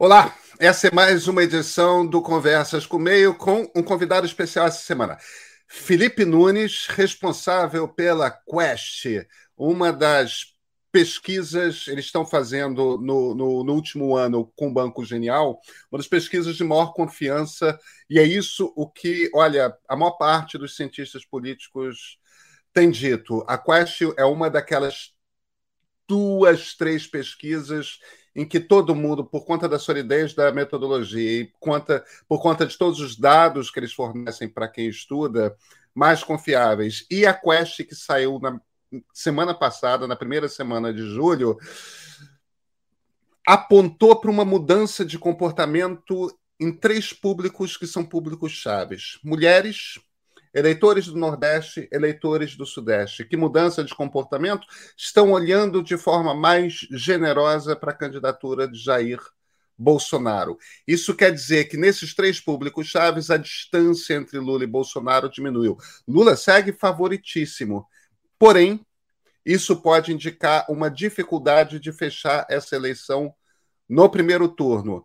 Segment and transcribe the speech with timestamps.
[0.00, 4.78] Olá, essa é mais uma edição do Conversas com Meio com um convidado especial essa
[4.78, 5.18] semana.
[5.66, 9.26] Felipe Nunes, responsável pela Quest,
[9.56, 10.54] uma das
[10.92, 15.58] pesquisas, eles estão fazendo no, no, no, último ano com o Banco Genial,
[15.90, 17.76] uma das pesquisas de maior confiança,
[18.08, 22.20] e é isso o que, olha, a maior parte dos cientistas políticos
[22.72, 23.44] tem dito.
[23.48, 25.12] A Quest é uma daquelas
[26.06, 27.98] duas, três pesquisas
[28.38, 32.78] em que todo mundo, por conta da solidez da metodologia e conta, por conta de
[32.78, 35.56] todos os dados que eles fornecem para quem estuda,
[35.92, 37.04] mais confiáveis.
[37.10, 38.60] E a Quest, que saiu na
[39.12, 41.58] semana passada, na primeira semana de julho,
[43.44, 49.98] apontou para uma mudança de comportamento em três públicos que são públicos chaves: mulheres,
[50.54, 54.66] eleitores do Nordeste, eleitores do Sudeste, que mudança de comportamento
[54.96, 59.20] estão olhando de forma mais generosa para a candidatura de Jair
[59.78, 60.58] Bolsonaro.
[60.86, 65.76] Isso quer dizer que nesses três públicos chaves a distância entre Lula e Bolsonaro diminuiu.
[66.06, 67.86] Lula segue favoritíssimo.
[68.38, 68.84] Porém,
[69.46, 73.32] isso pode indicar uma dificuldade de fechar essa eleição
[73.88, 75.04] no primeiro turno.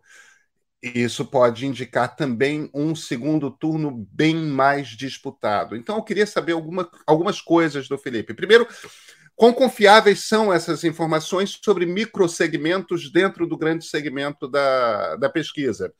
[0.84, 5.74] Isso pode indicar também um segundo turno bem mais disputado.
[5.76, 8.34] Então, eu queria saber alguma, algumas coisas do Felipe.
[8.34, 8.68] Primeiro,
[9.34, 15.90] quão confiáveis são essas informações sobre microsegmentos dentro do grande segmento da, da pesquisa?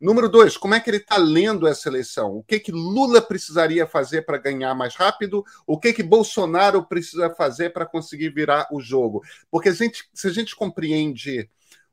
[0.00, 2.36] Número dois, como é que ele está lendo essa eleição?
[2.36, 5.44] O que, que Lula precisaria fazer para ganhar mais rápido?
[5.64, 9.22] O que, que Bolsonaro precisa fazer para conseguir virar o jogo?
[9.48, 11.48] Porque a gente, se a gente compreende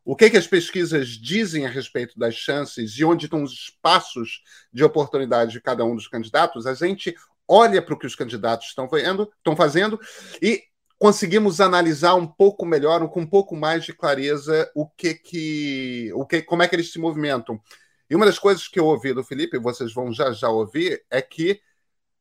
[0.06, 4.44] o que, que as pesquisas dizem a respeito das chances e onde estão os espaços
[4.72, 7.16] de oportunidade de cada um dos candidatos, a gente
[7.48, 10.00] olha para o que os candidatos estão, vendo, estão fazendo
[10.40, 10.64] e
[11.00, 16.24] conseguimos analisar um pouco melhor, com um pouco mais de clareza, o que que, o
[16.24, 17.60] que, como é que eles se movimentam.
[18.08, 21.20] E uma das coisas que eu ouvi do Felipe, vocês vão já já ouvir, é
[21.20, 21.60] que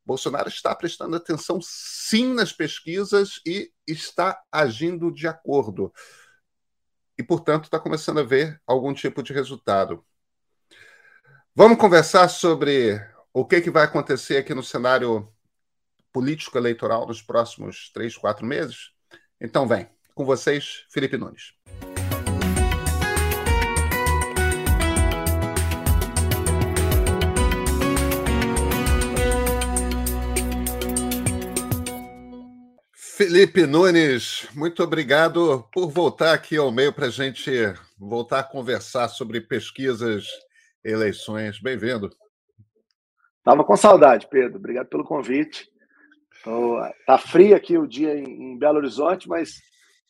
[0.06, 5.92] Bolsonaro está prestando atenção sim nas pesquisas e está agindo de acordo
[7.18, 10.04] e, portanto, está começando a ver algum tipo de resultado.
[11.54, 13.00] Vamos conversar sobre
[13.32, 15.32] o que, que vai acontecer aqui no cenário
[16.12, 18.90] político eleitoral nos próximos três, quatro meses?
[19.40, 19.88] Então, vem.
[20.14, 21.54] Com vocês, Felipe Nunes.
[33.16, 37.48] Felipe Nunes, muito obrigado por voltar aqui ao meio para a gente
[37.96, 40.26] voltar a conversar sobre pesquisas,
[40.82, 41.60] eleições.
[41.60, 42.10] Bem-vindo.
[43.38, 44.56] Estava com saudade, Pedro.
[44.56, 45.70] Obrigado pelo convite.
[46.98, 49.62] Está frio aqui o dia em Belo Horizonte, mas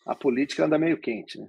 [0.06, 1.46] a política anda meio quente, né?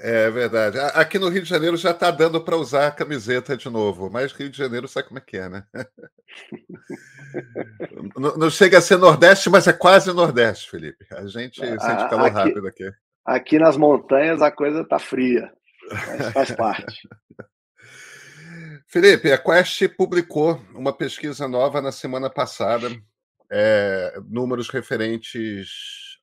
[0.00, 0.78] É verdade.
[0.94, 4.32] Aqui no Rio de Janeiro já está dando para usar a camiseta de novo, mas
[4.32, 5.66] Rio de Janeiro sabe como é que é, né?
[8.16, 11.04] não, não, chega a ser Nordeste, mas é quase Nordeste, Felipe.
[11.10, 12.92] A gente sente calor aqui, rápido aqui.
[13.24, 15.52] Aqui nas montanhas a coisa está fria,
[15.90, 17.08] mas faz parte.
[18.86, 22.88] Felipe, a Quest publicou uma pesquisa nova na semana passada,
[23.50, 25.68] é, números referentes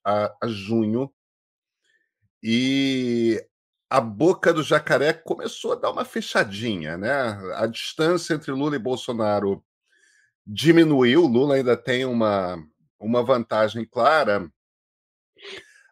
[0.04, 1.12] a, a junho,
[2.42, 3.40] e
[3.90, 7.12] a boca do jacaré começou a dar uma fechadinha, né?
[7.56, 9.64] A distância entre Lula e Bolsonaro
[10.46, 11.26] diminuiu.
[11.26, 12.58] Lula ainda tem uma,
[13.00, 14.50] uma vantagem clara,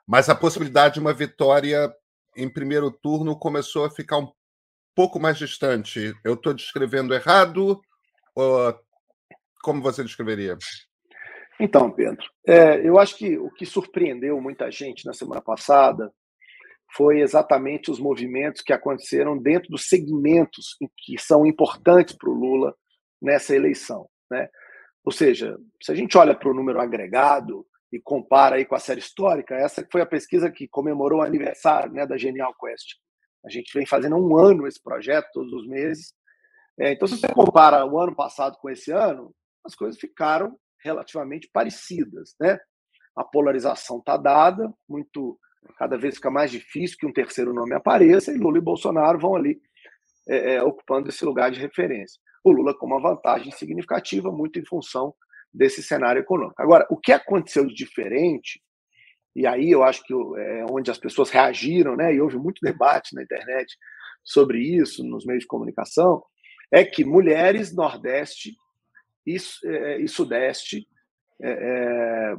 [0.07, 1.93] mas a possibilidade de uma vitória
[2.35, 4.31] em primeiro turno começou a ficar um
[4.95, 6.13] pouco mais distante.
[6.23, 7.79] Eu estou descrevendo errado?
[8.35, 8.79] Ou
[9.61, 10.57] como você descreveria?
[11.59, 16.11] Então, Pedro, é, eu acho que o que surpreendeu muita gente na semana passada
[16.95, 22.75] foi exatamente os movimentos que aconteceram dentro dos segmentos que são importantes para o Lula
[23.21, 24.07] nessa eleição.
[24.29, 24.47] Né?
[25.03, 28.79] Ou seja, se a gente olha para o número agregado e compara aí com a
[28.79, 32.95] série histórica, essa foi a pesquisa que comemorou o aniversário né, da Genial Quest.
[33.45, 36.13] A gente vem fazendo um ano esse projeto, todos os meses.
[36.79, 39.33] É, então, se você compara o ano passado com esse ano,
[39.65, 42.35] as coisas ficaram relativamente parecidas.
[42.39, 42.57] Né?
[43.15, 45.39] A polarização está dada, muito
[45.77, 49.36] cada vez fica mais difícil que um terceiro nome apareça e Lula e Bolsonaro vão
[49.36, 49.60] ali
[50.27, 52.19] é, é, ocupando esse lugar de referência.
[52.44, 55.13] O Lula com uma vantagem significativa, muito em função
[55.54, 56.62] desse cenário econômico.
[56.62, 58.62] Agora, o que aconteceu de diferente,
[59.36, 63.16] e aí eu acho que é onde as pessoas reagiram, né, e houve muito debate
[63.16, 63.75] na internet
[64.24, 66.24] sobre isso, nos meios de comunicação,
[66.71, 68.56] é que mulheres Nordeste
[69.25, 70.88] e, é, e Sudeste
[71.42, 72.36] é, é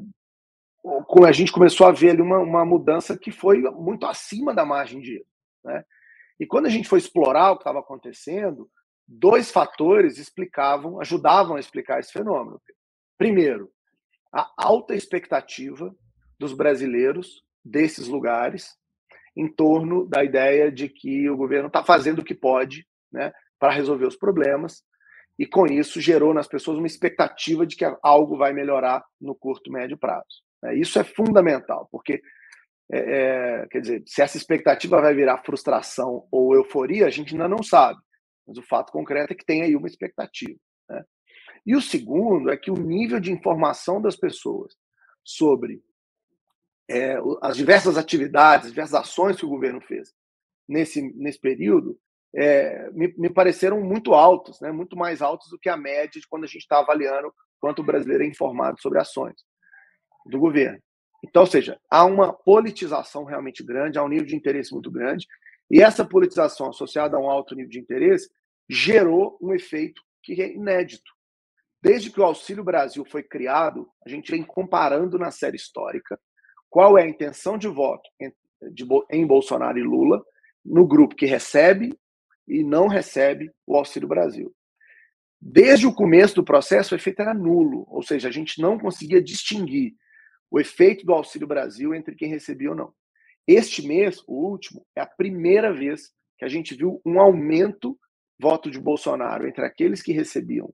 [1.27, 5.01] a gente começou a ver ali uma, uma mudança que foi muito acima da margem
[5.01, 5.27] de erro.
[5.65, 5.85] Né?
[6.39, 8.69] E quando a gente foi explorar o que estava acontecendo,
[9.07, 12.61] dois fatores explicavam, ajudavam a explicar esse fenômeno.
[13.17, 13.71] Primeiro,
[14.33, 15.95] a alta expectativa
[16.39, 18.77] dos brasileiros desses lugares
[19.37, 23.73] em torno da ideia de que o governo está fazendo o que pode né, para
[23.73, 24.83] resolver os problemas,
[25.39, 29.73] e com isso gerou nas pessoas uma expectativa de que algo vai melhorar no curto,
[29.73, 30.45] médio prazo.
[30.65, 30.77] Né.
[30.77, 32.23] Isso é fundamental, porque
[32.91, 37.49] é, é, quer dizer, se essa expectativa vai virar frustração ou euforia, a gente ainda
[37.49, 38.01] não sabe.
[38.47, 40.59] Mas o fato concreto é que tem aí uma expectativa.
[40.89, 41.05] Né?
[41.67, 44.75] E o segundo é que o nível de informação das pessoas
[45.23, 45.83] sobre
[46.91, 50.13] é, as diversas atividades, as diversas ações que o governo fez
[50.69, 51.99] nesse, nesse período,
[52.37, 54.73] é, me, me, pareceram muito altos, né?
[54.73, 57.85] muito mais altos do que a média de quando a gente está avaliando quanto o
[57.85, 59.37] brasileiro é informado sobre ações
[60.25, 60.79] do governo.
[61.23, 65.27] Então, ou seja, há uma politização realmente grande, há um nível de interesse muito grande,
[65.71, 68.29] e essa politização associada a um alto nível de interesse
[68.69, 71.11] gerou um efeito que é inédito.
[71.83, 76.19] Desde que o Auxílio Brasil foi criado, a gente vem comparando na série histórica
[76.71, 78.09] qual é a intenção de voto
[79.11, 80.25] em Bolsonaro e Lula
[80.65, 81.95] no grupo que recebe
[82.49, 84.55] e não recebe o Auxílio Brasil.
[85.41, 89.23] Desde o começo do processo, o efeito era nulo, ou seja, a gente não conseguia
[89.23, 89.95] distinguir
[90.55, 92.95] o efeito do Auxílio Brasil entre quem recebia ou não.
[93.45, 97.99] Este mês, o último, é a primeira vez que a gente viu um aumento
[98.39, 100.73] voto de Bolsonaro entre aqueles que recebiam,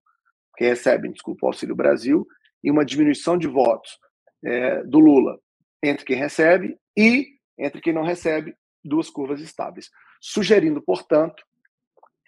[0.59, 2.27] que recebem, desculpa, o Auxílio Brasil,
[2.63, 3.99] e uma diminuição de votos
[4.45, 5.41] é, do Lula
[5.83, 7.29] entre quem recebe e
[7.59, 8.55] entre quem não recebe,
[8.85, 9.89] duas curvas estáveis.
[10.21, 11.43] Sugerindo, portanto,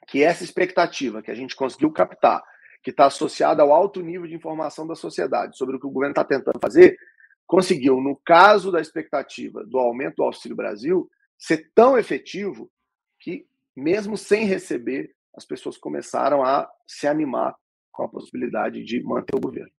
[0.08, 2.42] que essa expectativa que a gente conseguiu captar,
[2.82, 6.12] que está associada ao alto nível de informação da sociedade sobre o que o governo
[6.12, 6.96] está tentando fazer,
[7.46, 12.70] conseguiu, no caso da expectativa do aumento do Auxílio Brasil, ser tão efetivo
[13.20, 13.46] que,
[13.76, 17.54] mesmo sem receber, as pessoas começaram a se animar
[17.90, 19.72] com a possibilidade de manter o governo.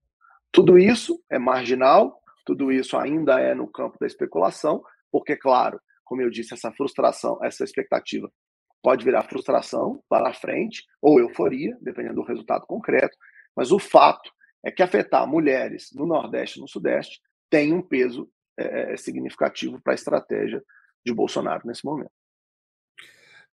[0.51, 6.21] Tudo isso é marginal, tudo isso ainda é no campo da especulação, porque, claro, como
[6.21, 8.31] eu disse, essa frustração, essa expectativa
[8.83, 13.18] pode virar frustração lá na frente, ou euforia, dependendo do resultado concreto,
[13.56, 14.30] mas o fato
[14.63, 17.21] é que afetar mulheres no Nordeste e no Sudeste
[17.53, 18.27] tem um peso
[18.57, 20.63] é, é significativo para a estratégia
[21.05, 22.09] de Bolsonaro nesse momento.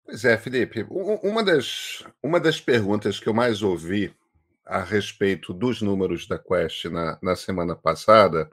[0.03, 0.87] Pois é, Felipe.
[0.89, 4.17] Uma das, uma das perguntas que eu mais ouvi
[4.65, 8.51] a respeito dos números da Quest na, na semana passada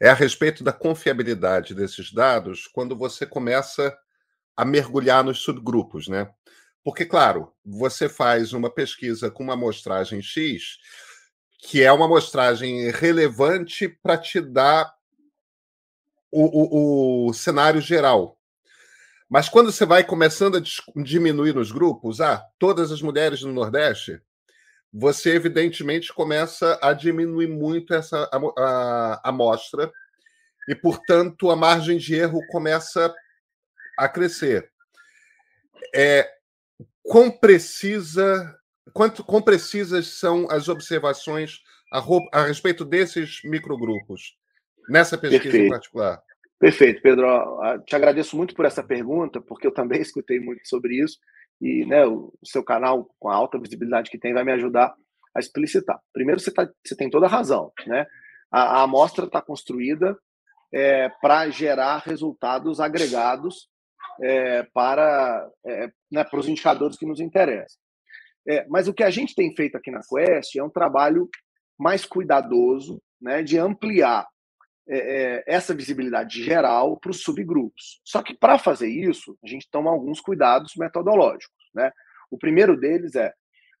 [0.00, 3.94] é a respeito da confiabilidade desses dados quando você começa
[4.56, 6.32] a mergulhar nos subgrupos, né?
[6.82, 10.78] Porque, claro, você faz uma pesquisa com uma amostragem X,
[11.58, 14.94] que é uma amostragem relevante para te dar
[16.30, 18.38] o, o, o cenário geral.
[19.28, 24.22] Mas quando você vai começando a diminuir nos grupos, ah, todas as mulheres no Nordeste,
[24.92, 28.28] você evidentemente começa a diminuir muito essa
[29.22, 29.92] amostra
[30.66, 33.14] e, portanto, a margem de erro começa
[33.98, 34.70] a crescer.
[35.94, 36.30] É,
[37.02, 38.57] quão precisa,
[38.92, 41.60] quanto quão precisas são as observações
[41.92, 42.02] a,
[42.32, 44.36] a respeito desses microgrupos
[44.88, 45.66] nessa pesquisa Perfeito.
[45.66, 46.22] em particular?
[46.58, 47.26] Perfeito, Pedro.
[47.86, 51.18] Te agradeço muito por essa pergunta, porque eu também escutei muito sobre isso
[51.60, 54.94] e né, o seu canal, com a alta visibilidade que tem, vai me ajudar
[55.34, 56.00] a explicitar.
[56.12, 57.72] Primeiro, você, tá, você tem toda a razão.
[57.86, 58.06] Né?
[58.50, 60.16] A, a amostra está construída
[60.72, 63.68] é, para gerar resultados agregados
[64.20, 67.80] é, para, é, né, para os indicadores que nos interessam.
[68.46, 71.28] É, mas o que a gente tem feito aqui na Quest é um trabalho
[71.78, 74.26] mais cuidadoso né, de ampliar
[74.88, 78.00] é, é, essa visibilidade geral para os subgrupos.
[78.04, 81.70] Só que para fazer isso, a gente toma alguns cuidados metodológicos.
[81.74, 81.90] Né?
[82.30, 83.32] O primeiro deles é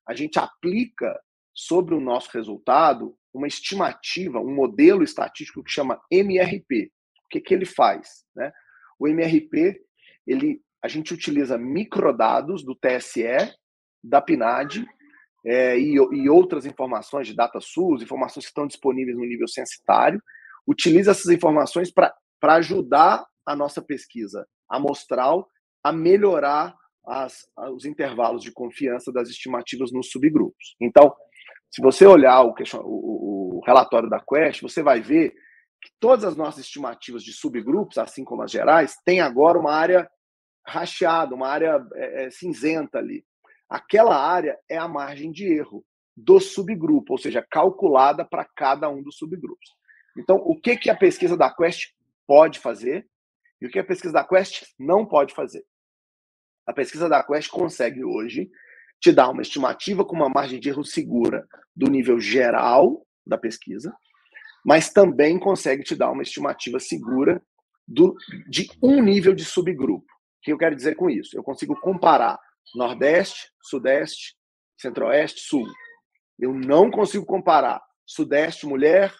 [0.06, 1.18] a gente aplica
[1.54, 6.90] sobre o nosso resultado uma estimativa, um modelo estatístico que chama MRP.
[7.24, 8.24] O que, que ele faz?
[8.34, 8.52] Né?
[8.98, 9.80] O MRP,
[10.26, 13.52] ele, a gente utiliza microdados do TSE,
[14.08, 14.86] da PNAD
[15.46, 20.20] é, e, e outras informações de DataSUS, informações que estão disponíveis no nível censitário,
[20.66, 22.14] utiliza essas informações para
[22.56, 25.48] ajudar a nossa pesquisa amostral
[25.82, 26.74] a melhorar
[27.06, 30.76] as, os intervalos de confiança das estimativas nos subgrupos.
[30.80, 31.14] Então,
[31.70, 35.30] se você olhar o, o, o relatório da Quest, você vai ver
[35.80, 40.10] que todas as nossas estimativas de subgrupos, assim como as gerais, têm agora uma área
[40.66, 43.24] racheada, uma área é, cinzenta ali.
[43.68, 45.84] Aquela área é a margem de erro
[46.16, 49.76] do subgrupo, ou seja, calculada para cada um dos subgrupos.
[50.16, 51.92] Então, o que, que a pesquisa da Quest
[52.26, 53.06] pode fazer
[53.60, 55.64] e o que a pesquisa da Quest não pode fazer?
[56.66, 58.50] A pesquisa da Quest consegue hoje
[59.00, 63.94] te dar uma estimativa com uma margem de erro segura do nível geral da pesquisa,
[64.64, 67.40] mas também consegue te dar uma estimativa segura
[67.86, 68.16] do,
[68.48, 70.04] de um nível de subgrupo.
[70.04, 71.36] O que eu quero dizer com isso?
[71.36, 72.38] Eu consigo comparar
[72.74, 74.36] Nordeste, Sudeste,
[74.76, 75.66] Centro-Oeste, Sul.
[76.38, 79.14] Eu não consigo comparar Sudeste, mulher,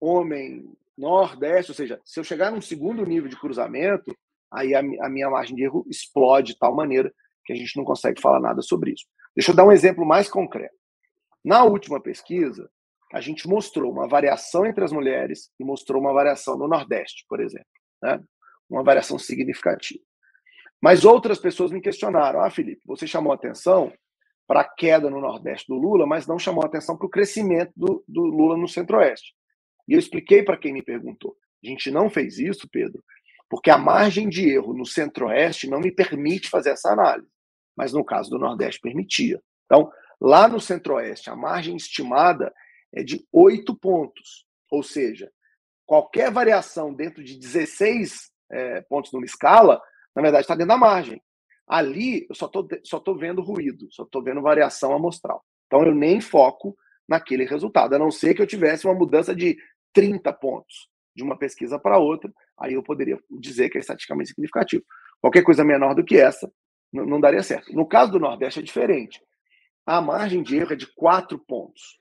[0.00, 0.64] homem,
[0.96, 4.16] Nordeste, ou seja, se eu chegar num segundo nível de cruzamento,
[4.52, 7.12] aí a, a minha margem de erro explode de tal maneira
[7.44, 9.06] que a gente não consegue falar nada sobre isso.
[9.34, 10.74] Deixa eu dar um exemplo mais concreto.
[11.44, 12.68] Na última pesquisa,
[13.12, 17.40] a gente mostrou uma variação entre as mulheres e mostrou uma variação no Nordeste, por
[17.40, 17.66] exemplo.
[18.02, 18.20] Né?
[18.68, 20.02] Uma variação significativa.
[20.80, 23.92] Mas outras pessoas me questionaram: ah, Felipe, você chamou atenção
[24.46, 28.02] para a queda no Nordeste do Lula, mas não chamou atenção para o crescimento do,
[28.08, 29.34] do Lula no Centro-Oeste.
[29.86, 33.02] E eu expliquei para quem me perguntou: a gente não fez isso, Pedro,
[33.48, 37.30] porque a margem de erro no Centro-Oeste não me permite fazer essa análise,
[37.76, 39.42] mas no caso do Nordeste permitia.
[39.66, 42.52] Então, lá no Centro-Oeste, a margem estimada
[42.92, 45.30] é de 8 pontos, ou seja,
[45.84, 49.80] qualquer variação dentro de 16 é, pontos numa escala,
[50.14, 51.22] na verdade está dentro da margem.
[51.66, 55.44] Ali eu só estou só tô vendo ruído, só estou vendo variação amostral.
[55.66, 56.76] Então eu nem foco
[57.08, 59.56] naquele resultado, a não ser que eu tivesse uma mudança de
[59.92, 64.84] 30 pontos de uma pesquisa para outra, aí eu poderia dizer que é estatisticamente significativo.
[65.20, 66.50] Qualquer coisa menor do que essa
[66.92, 67.74] não, não daria certo.
[67.74, 69.20] No caso do Nordeste é diferente.
[69.84, 71.98] A margem de erro é de 4 pontos.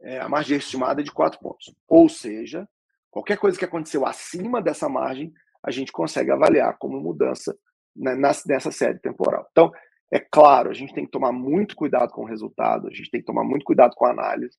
[0.00, 1.74] É, a margem estimada é de 4 pontos.
[1.88, 2.68] Ou seja,
[3.10, 5.32] qualquer coisa que aconteceu acima dessa margem,
[5.64, 7.56] a gente consegue avaliar como mudança
[7.94, 9.46] nessa série temporal.
[9.50, 9.72] Então,
[10.10, 13.20] é claro, a gente tem que tomar muito cuidado com o resultado, a gente tem
[13.20, 14.56] que tomar muito cuidado com a análise.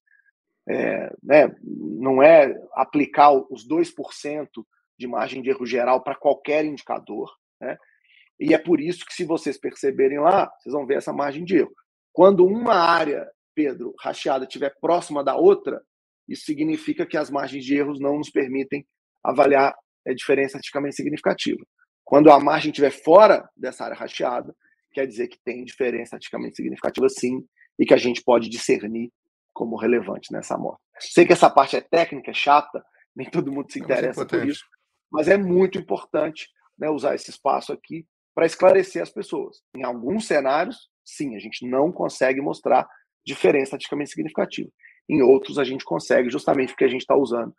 [0.68, 4.48] É, né, não é aplicar os 2%
[4.98, 7.32] de margem de erro geral para qualquer indicador.
[7.60, 7.78] Né?
[8.40, 11.58] E é por isso que, se vocês perceberem lá, vocês vão ver essa margem de
[11.58, 11.72] erro.
[12.14, 15.82] Quando uma área, Pedro, racheada estiver próxima da outra,
[16.28, 18.86] isso significa que as margens de erros não nos permitem
[19.24, 19.76] avaliar
[20.12, 21.64] a diferença estatisticamente significativa.
[22.04, 24.56] Quando a margem estiver fora dessa área racheada,
[24.92, 27.46] quer dizer que tem diferença estatisticamente significativa sim,
[27.78, 29.12] e que a gente pode discernir
[29.54, 30.82] como relevante nessa amostra.
[31.00, 32.84] Sei que essa parte é técnica, é chata,
[33.16, 34.64] nem todo mundo se é interessa é por isso,
[35.12, 36.48] mas é muito importante
[36.78, 39.58] né, usar esse espaço aqui para esclarecer as pessoas.
[39.76, 42.88] Em alguns cenários, sim, a gente não consegue mostrar
[43.26, 44.70] diferença estatisticamente significativa.
[45.10, 47.54] Em outros, a gente consegue, justamente porque a gente está usando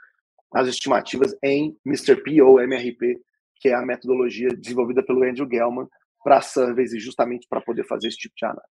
[0.53, 2.17] as estimativas em Mr.
[2.17, 3.21] P ou MRP,
[3.57, 5.87] que é a metodologia desenvolvida pelo Andrew Gelman
[6.23, 8.67] para surveys e justamente para poder fazer esse tipo de análise.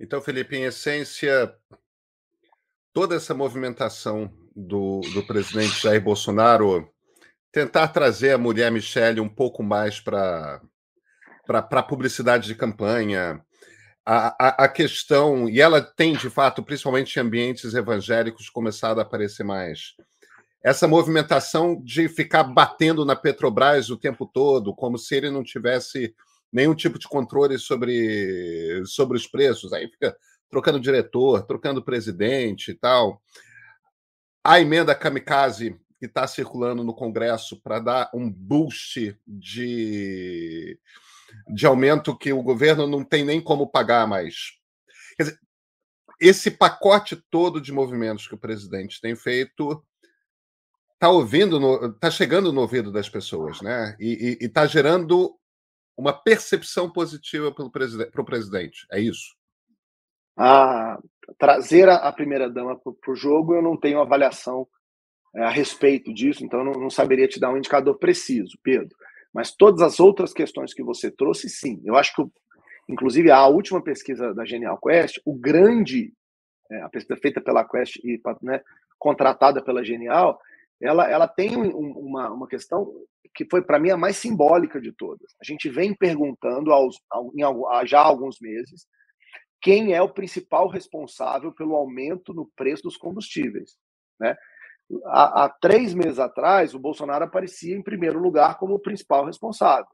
[0.00, 1.54] Então, Felipe, em essência,
[2.92, 6.92] toda essa movimentação do, do presidente Jair Bolsonaro
[7.52, 10.60] tentar trazer a mulher Michelle um pouco mais para
[11.48, 13.44] a publicidade de campanha,
[14.04, 19.02] a, a, a, questão, e ela tem, de fato, principalmente em ambientes evangélicos, começado a
[19.02, 19.94] aparecer mais.
[20.62, 26.14] Essa movimentação de ficar batendo na Petrobras o tempo todo, como se ele não tivesse
[26.52, 29.72] nenhum tipo de controle sobre, sobre os preços.
[29.72, 30.16] Aí fica
[30.48, 33.20] trocando diretor, trocando presidente e tal.
[34.44, 40.78] A emenda kamikaze que está circulando no Congresso para dar um boost de,
[41.48, 44.52] de aumento que o governo não tem nem como pagar mais.
[45.16, 45.38] Quer dizer,
[46.20, 49.82] esse pacote todo de movimentos que o presidente tem feito
[51.02, 53.96] está ouvindo, está chegando no ouvido das pessoas, né?
[53.98, 55.36] E está gerando
[55.96, 57.64] uma percepção positiva para
[58.22, 58.86] o presidente.
[58.90, 59.34] É isso?
[60.36, 60.98] a
[61.38, 64.66] trazer a, a primeira-dama para o jogo, eu não tenho avaliação
[65.34, 68.94] é, a respeito disso, então não, não saberia te dar um indicador preciso, Pedro.
[69.32, 71.80] Mas todas as outras questões que você trouxe, sim.
[71.84, 72.22] Eu acho que,
[72.88, 76.12] inclusive, a última pesquisa da Genial Quest, o grande,
[76.70, 78.60] é, a pesquisa feita pela Quest e né,
[78.98, 80.38] contratada pela Genial,
[80.82, 82.92] ela, ela tem um, uma, uma questão
[83.34, 85.32] que foi, para mim, a mais simbólica de todas.
[85.40, 86.96] A gente vem perguntando aos,
[87.34, 88.86] em, já há alguns meses
[89.62, 93.76] quem é o principal responsável pelo aumento no preço dos combustíveis.
[94.18, 94.36] Né?
[95.06, 99.86] Há, há, três meses atrás, o Bolsonaro aparecia em primeiro lugar como o principal responsável.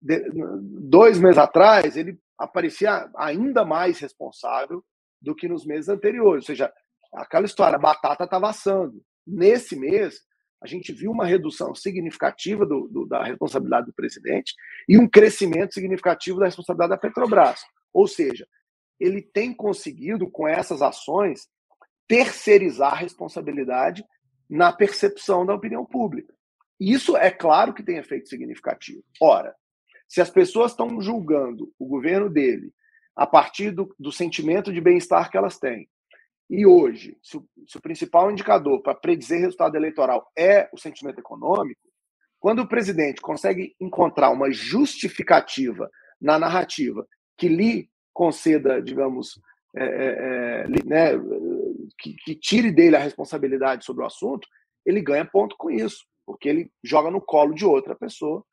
[0.00, 0.30] De,
[0.62, 4.84] dois meses atrás, ele aparecia ainda mais responsável
[5.22, 6.44] do que nos meses anteriores.
[6.44, 6.70] Ou seja,
[7.14, 9.02] aquela história, a batata estava assando.
[9.26, 10.20] Nesse mês,
[10.62, 14.54] a gente viu uma redução significativa do, do, da responsabilidade do presidente
[14.88, 17.60] e um crescimento significativo da responsabilidade da Petrobras.
[17.92, 18.46] Ou seja,
[18.98, 21.48] ele tem conseguido, com essas ações,
[22.08, 24.04] terceirizar a responsabilidade
[24.48, 26.34] na percepção da opinião pública.
[26.78, 29.02] Isso é claro que tem efeito significativo.
[29.20, 29.54] Ora,
[30.08, 32.72] Se as pessoas estão julgando o governo dele
[33.14, 35.88] a partir do, do sentimento de bem-estar que elas têm,
[36.48, 41.18] e hoje, se o, se o principal indicador para predizer resultado eleitoral é o sentimento
[41.18, 41.80] econômico,
[42.38, 49.40] quando o presidente consegue encontrar uma justificativa na narrativa que lhe conceda, digamos,
[49.76, 51.10] é, é, é né,
[51.98, 54.46] que, que, tire dele a responsabilidade sobre o assunto,
[54.84, 58.44] ele ganha ponto com isso, porque ele joga no colo de outra pessoa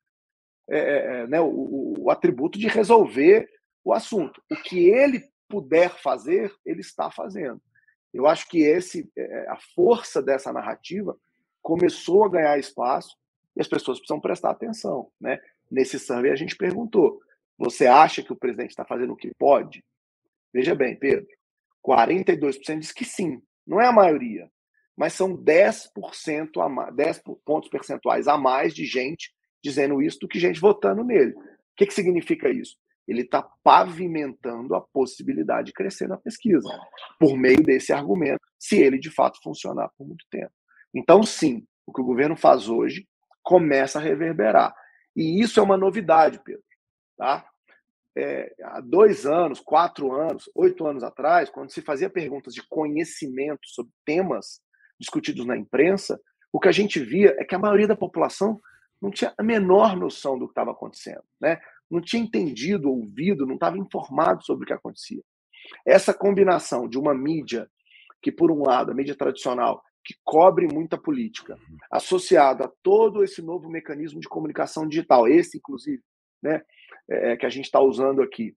[0.70, 3.48] é, é, é né, o, o, atributo de resolver
[3.84, 4.42] o assunto.
[4.52, 7.62] O que ele puder fazer, ele está fazendo.
[8.14, 11.18] Eu acho que esse, é, a força dessa narrativa
[11.62, 13.18] começou a ganhar espaço
[13.56, 15.10] e as pessoas precisam prestar atenção.
[15.20, 15.40] Né?
[15.72, 17.20] Nesse survey a gente perguntou:
[17.58, 19.84] você acha que o presidente está fazendo o que pode?
[20.54, 21.28] Veja bem, Pedro,
[21.86, 23.42] 42% diz que sim.
[23.66, 24.50] Não é a maioria,
[24.96, 30.28] mas são 10%, a mais, 10 pontos percentuais a mais de gente dizendo isso do
[30.28, 31.32] que gente votando nele.
[31.32, 32.76] O que, que significa isso?
[33.08, 36.70] Ele está pavimentando a possibilidade de crescer na pesquisa,
[37.20, 40.52] por meio desse argumento, se ele de fato funcionar por muito tempo.
[40.94, 43.08] Então, sim, o que o governo faz hoje
[43.42, 44.74] começa a reverberar.
[45.16, 46.64] E isso é uma novidade, Pedro.
[47.18, 47.46] Tá?
[48.16, 53.68] É, há dois anos, quatro anos, oito anos atrás, quando se fazia perguntas de conhecimento
[53.68, 54.62] sobre temas
[55.00, 56.20] discutidos na imprensa,
[56.52, 58.62] o que a gente via é que a maioria da população
[59.02, 61.24] não tinha a menor noção do que estava acontecendo.
[61.42, 61.60] Né?
[61.90, 65.22] Não tinha entendido, ouvido, não estava informado sobre o que acontecia.
[65.86, 67.70] Essa combinação de uma mídia
[68.22, 71.58] que, por um lado, a mídia tradicional, que cobre muita política,
[71.90, 76.02] associado a todo esse novo mecanismo de comunicação digital, esse, inclusive,
[76.42, 76.62] né,
[77.10, 78.56] é, que a gente está usando aqui,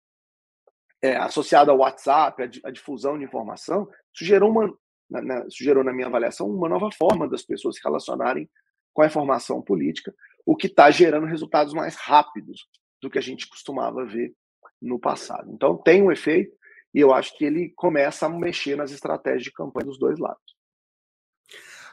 [1.01, 4.73] é, associado ao WhatsApp, a, a, difusão de informação, isso gerou, uma,
[5.09, 8.49] na, na, gerou, na minha avaliação, uma nova forma das pessoas se relacionarem
[8.93, 10.13] com a informação política,
[10.45, 12.67] o que está gerando resultados mais rápidos
[13.01, 14.33] do que a gente costumava ver
[14.81, 15.51] no passado.
[15.51, 16.55] Então, tem um efeito
[16.93, 20.57] e eu acho que ele começa a mexer nas estratégias de campanha dos dois lados.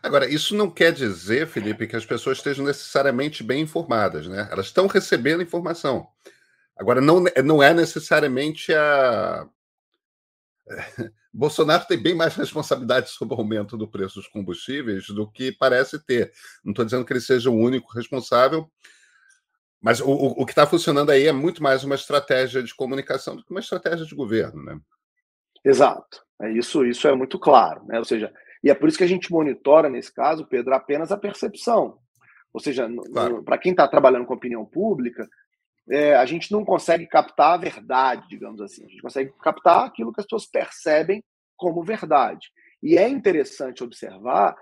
[0.02, 4.48] Agora, isso não quer dizer, Felipe, que as pessoas estejam necessariamente bem informadas, né?
[4.50, 6.06] Elas estão recebendo informação.
[6.76, 9.48] Agora, não, não é necessariamente a.
[11.32, 15.98] Bolsonaro tem bem mais responsabilidade sobre o aumento do preço dos combustíveis do que parece
[16.04, 16.32] ter.
[16.62, 18.70] Não estou dizendo que ele seja o único responsável,
[19.84, 23.44] mas o, o que está funcionando aí é muito mais uma estratégia de comunicação do
[23.44, 24.80] que uma estratégia de governo, né?
[25.62, 26.24] Exato.
[26.40, 27.98] É isso, isso é muito claro, né?
[27.98, 31.18] Ou seja, e é por isso que a gente monitora nesse caso, Pedro, apenas a
[31.18, 31.98] percepção.
[32.50, 33.42] Ou seja, claro.
[33.42, 35.28] para quem está trabalhando com opinião pública,
[35.90, 38.86] é, a gente não consegue captar a verdade, digamos assim.
[38.86, 41.22] A gente consegue captar aquilo que as pessoas percebem
[41.58, 42.48] como verdade.
[42.82, 44.56] E é interessante observar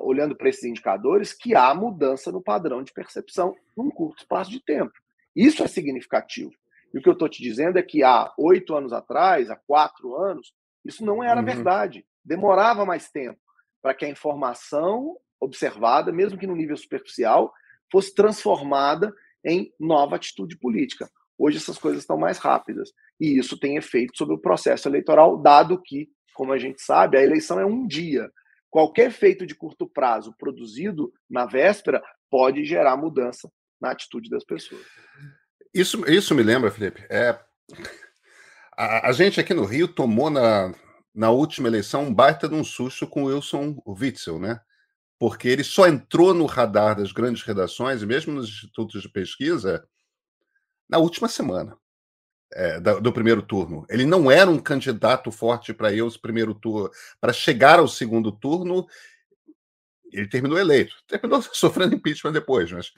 [0.00, 4.60] olhando para esses indicadores, que há mudança no padrão de percepção num curto espaço de
[4.64, 4.92] tempo.
[5.34, 6.52] Isso é significativo.
[6.92, 10.14] E o que eu estou te dizendo é que há oito anos atrás, há quatro
[10.16, 10.52] anos,
[10.84, 11.46] isso não era uhum.
[11.46, 12.04] verdade.
[12.24, 13.38] Demorava mais tempo
[13.80, 17.52] para que a informação observada, mesmo que no nível superficial,
[17.90, 19.12] fosse transformada
[19.44, 21.10] em nova atitude política.
[21.36, 22.90] Hoje essas coisas estão mais rápidas.
[23.18, 27.22] E isso tem efeito sobre o processo eleitoral, dado que, como a gente sabe, a
[27.22, 28.30] eleição é um dia
[28.72, 34.80] qualquer feito de curto prazo produzido na véspera pode gerar mudança na atitude das pessoas.
[35.74, 37.04] Isso, isso me lembra, Felipe.
[37.10, 37.38] É,
[38.74, 40.74] a, a gente aqui no Rio tomou na,
[41.14, 44.58] na última eleição um baita de um susto com o Wilson Witzel, né?
[45.18, 49.86] Porque ele só entrou no radar das grandes redações, e mesmo nos institutos de pesquisa,
[50.88, 51.76] na última semana
[52.54, 53.86] é, do, do, primeiro turno.
[53.88, 58.30] Ele não era um candidato forte para ir ao primeiro turno, para chegar ao segundo
[58.32, 58.86] turno.
[60.12, 62.92] Ele terminou eleito, terminou sofrendo impeachment depois, mas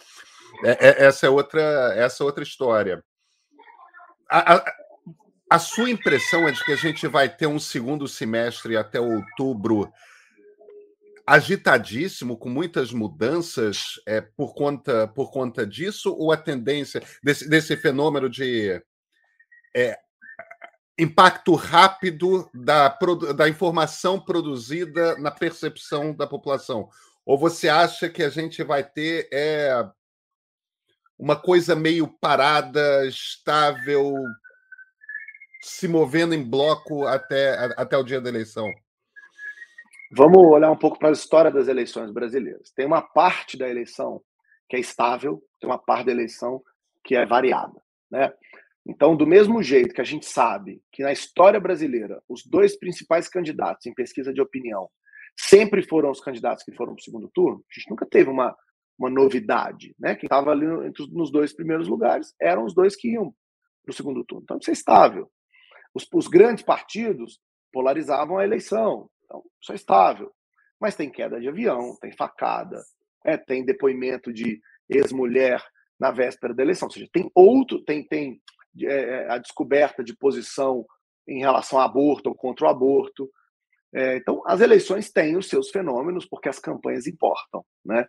[0.64, 1.60] é, é, essa é outra,
[1.96, 3.02] essa é outra história.
[4.30, 4.72] A, a,
[5.50, 9.92] a sua impressão é de que a gente vai ter um segundo semestre até outubro
[11.26, 17.76] agitadíssimo, com muitas mudanças é, por, conta, por conta disso, ou a tendência desse, desse
[17.76, 18.82] fenômeno de
[19.74, 19.98] é,
[20.98, 22.96] impacto rápido da,
[23.36, 26.88] da informação produzida na percepção da população?
[27.24, 29.72] Ou você acha que a gente vai ter é,
[31.18, 34.14] uma coisa meio parada, estável,
[35.62, 38.70] se movendo em bloco até, até o dia da eleição?
[40.12, 42.70] Vamos olhar um pouco para a história das eleições brasileiras.
[42.70, 44.22] Tem uma parte da eleição
[44.68, 46.62] que é estável, tem uma parte da eleição
[47.02, 47.82] que é variada.
[48.10, 48.32] Né?
[48.86, 53.28] Então, do mesmo jeito que a gente sabe que na história brasileira os dois principais
[53.28, 54.88] candidatos em pesquisa de opinião
[55.36, 58.54] sempre foram os candidatos que foram para o segundo turno, a gente nunca teve uma,
[58.98, 59.94] uma novidade.
[59.98, 60.14] Né?
[60.14, 60.66] Quem estava ali
[61.10, 63.34] nos dois primeiros lugares eram os dois que iam
[63.82, 64.44] para o segundo turno.
[64.44, 65.30] Então, isso é estável.
[65.94, 67.40] Os, os, grandes partidos
[67.72, 69.08] polarizavam a eleição.
[69.24, 70.30] Então, isso é estável.
[70.80, 72.82] Mas tem queda de avião, tem facada,
[73.24, 75.62] é, tem depoimento de ex-mulher
[75.98, 76.88] na véspera da eleição.
[76.88, 78.40] Ou seja, tem outro, tem, tem
[78.82, 80.84] é, a descoberta de posição
[81.26, 83.30] em relação ao aborto ou contra o aborto.
[83.94, 87.64] É, então, as eleições têm os seus fenômenos, porque as campanhas importam.
[87.84, 88.04] Né?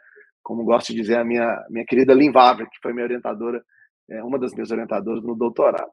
[0.45, 3.65] como gosta de dizer a minha, minha querida Waver, que foi minha orientadora,
[4.07, 5.91] é, uma das minhas orientadoras no doutorado.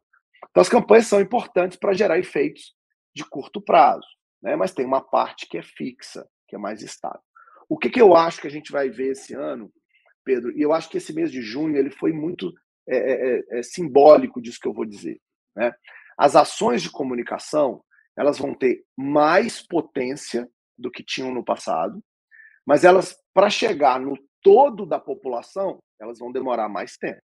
[0.51, 2.75] Então, as campanhas são importantes para gerar efeitos
[3.17, 4.07] de curto prazo,
[4.43, 4.55] né?
[4.55, 7.21] mas tem uma parte que é fixa, que é mais estável.
[7.67, 9.73] O que, que eu acho que a gente vai ver esse ano,
[10.23, 10.53] Pedro?
[10.55, 12.53] E eu acho que esse mês de junho ele foi muito
[12.89, 15.21] é, é, é, é simbólico disso que eu vou dizer.
[15.55, 15.73] Né?
[16.17, 17.83] As ações de comunicação
[18.17, 22.03] elas vão ter mais potência do que tinham no passado,
[22.67, 27.21] mas elas, para chegar no todo da população, elas vão demorar mais tempo.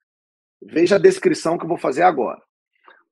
[0.61, 2.41] Veja a descrição que eu vou fazer agora.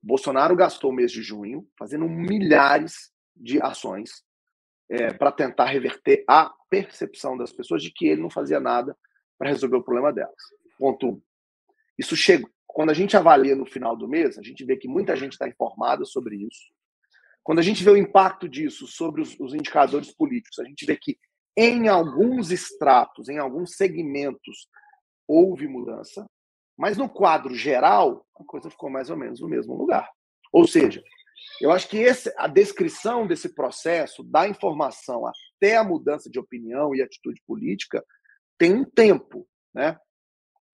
[0.01, 4.23] Bolsonaro gastou o mês de junho fazendo milhares de ações
[4.89, 8.97] é, para tentar reverter a percepção das pessoas de que ele não fazia nada
[9.37, 10.35] para resolver o problema delas.
[10.77, 11.21] Ponto um.
[12.01, 12.49] Isso chega.
[12.65, 15.47] Quando a gente avalia no final do mês, a gente vê que muita gente está
[15.47, 16.73] informada sobre isso.
[17.43, 20.97] Quando a gente vê o impacto disso sobre os, os indicadores políticos, a gente vê
[20.97, 21.19] que
[21.55, 24.67] em alguns estratos, em alguns segmentos,
[25.27, 26.25] houve mudança,
[26.75, 30.09] mas no quadro geral, a coisa ficou mais ou menos no mesmo lugar.
[30.51, 31.03] Ou seja,
[31.61, 36.95] eu acho que esse, a descrição desse processo, da informação até a mudança de opinião
[36.95, 38.03] e atitude política,
[38.57, 39.47] tem um tempo.
[39.71, 39.99] Né?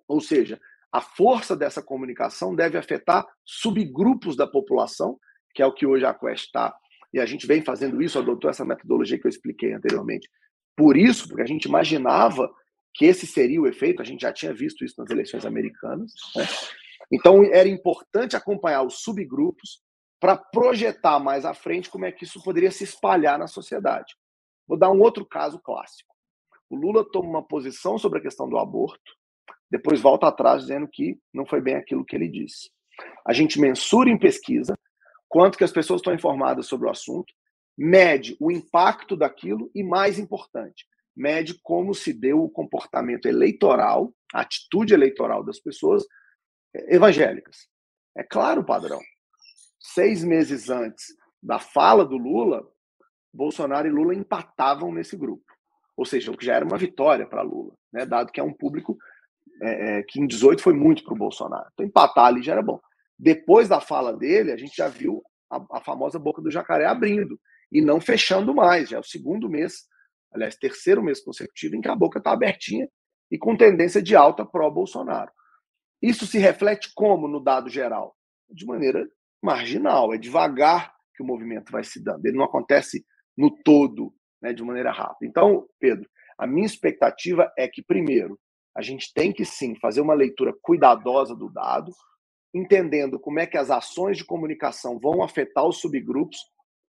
[0.08, 0.58] Ou seja,
[0.92, 5.20] a força dessa comunicação deve afetar subgrupos da população,
[5.54, 6.76] que é o que hoje a Quest está.
[7.14, 10.30] E a gente vem fazendo isso, adotou essa metodologia que eu expliquei anteriormente,
[10.76, 12.50] por isso, porque a gente imaginava
[12.94, 16.14] que esse seria o efeito, a gente já tinha visto isso nas eleições americanas.
[16.36, 16.46] Né?
[17.12, 19.82] Então, era importante acompanhar os subgrupos
[20.20, 24.16] para projetar mais à frente como é que isso poderia se espalhar na sociedade.
[24.68, 26.14] Vou dar um outro caso clássico.
[26.70, 29.14] O Lula toma uma posição sobre a questão do aborto,
[29.70, 32.70] depois volta atrás dizendo que não foi bem aquilo que ele disse.
[33.26, 34.78] A gente mensura em pesquisa
[35.28, 37.34] quanto que as pessoas estão informadas sobre o assunto,
[37.78, 44.42] mede o impacto daquilo e, mais importante, mede como se deu o comportamento eleitoral, a
[44.42, 46.06] atitude eleitoral das pessoas
[46.74, 47.68] eh, evangélicas.
[48.16, 49.00] É claro o padrão.
[49.80, 52.68] Seis meses antes da fala do Lula,
[53.34, 55.46] Bolsonaro e Lula empatavam nesse grupo.
[55.96, 58.06] Ou seja, o que já era uma vitória para Lula, né?
[58.06, 58.98] dado que é um público
[59.62, 61.68] é, que em 18 foi muito para o Bolsonaro.
[61.74, 62.80] Então, empatar ali já era bom.
[63.18, 67.40] Depois da fala dele, a gente já viu a, a famosa boca do jacaré abrindo
[67.72, 68.90] e não fechando mais.
[68.90, 69.86] Já é o segundo mês,
[70.34, 72.88] aliás, terceiro mês consecutivo, em que a boca está abertinha
[73.32, 75.32] e com tendência de alta pró-Bolsonaro.
[76.02, 78.16] Isso se reflete como no dado geral?
[78.50, 79.06] De maneira
[79.44, 82.26] marginal, é devagar que o movimento vai se dando.
[82.26, 83.04] Ele não acontece
[83.36, 85.26] no todo, né, de maneira rápida.
[85.30, 88.40] Então, Pedro, a minha expectativa é que, primeiro,
[88.78, 91.92] a gente tem que sim fazer uma leitura cuidadosa do dado,
[92.54, 96.38] entendendo como é que as ações de comunicação vão afetar os subgrupos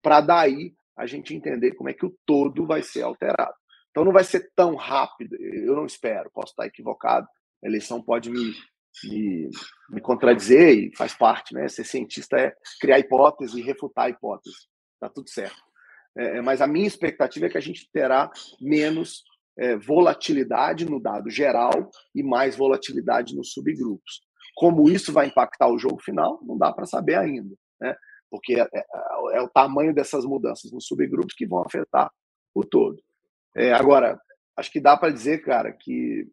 [0.02, 3.54] para daí a gente entender como é que o todo vai ser alterado.
[3.92, 7.28] Então não vai ser tão rápido, eu não espero, posso estar equivocado,
[7.64, 8.56] a eleição pode me,
[9.04, 9.50] me,
[9.92, 11.68] me contradizer e faz parte, né?
[11.68, 14.58] Ser cientista é criar hipótese e refutar hipótese,
[15.00, 15.62] tá tudo certo.
[16.18, 19.24] É, é, mas a minha expectativa é que a gente terá menos
[19.58, 24.22] é, volatilidade no dado geral e mais volatilidade nos subgrupos.
[24.56, 27.56] Como isso vai impactar o jogo final, não dá para saber ainda.
[27.80, 27.96] Né?
[28.30, 28.86] porque é, é,
[29.34, 32.12] é, o tamanho dessas mudanças nos subgrupos que vão afetar
[32.54, 33.02] o todo.
[33.56, 34.20] É, agora,
[34.56, 36.28] acho que dá para dizer, cara, que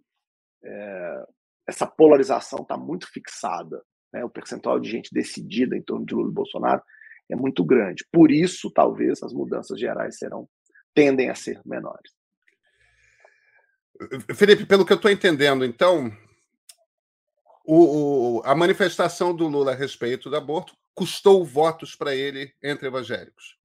[0.64, 1.24] é,
[1.68, 3.82] essa polarização está muito fixada.
[4.12, 4.24] Né?
[4.24, 6.82] O percentual de gente decidida em torno de Lula e Bolsonaro
[7.30, 8.04] é muito grande.
[8.12, 10.48] Por isso, talvez, as mudanças gerais serão
[10.94, 12.12] tendem a ser menores.
[14.34, 16.10] Felipe, pelo que eu estou entendendo, então,
[17.64, 22.86] o, o, a manifestação do Lula a respeito do aborto custou votos para ele entre
[22.86, 23.56] evangélicos.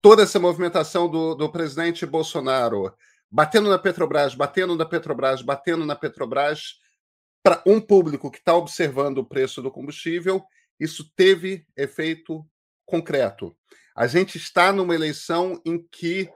[0.00, 2.94] Toda essa movimentação do, do presidente Bolsonaro
[3.30, 6.80] batendo na Petrobras, batendo na Petrobras, batendo na Petrobras,
[7.42, 10.42] para um público que está observando o preço do combustível,
[10.78, 12.44] isso teve efeito
[12.84, 13.56] concreto.
[13.94, 16.28] A gente está numa eleição em que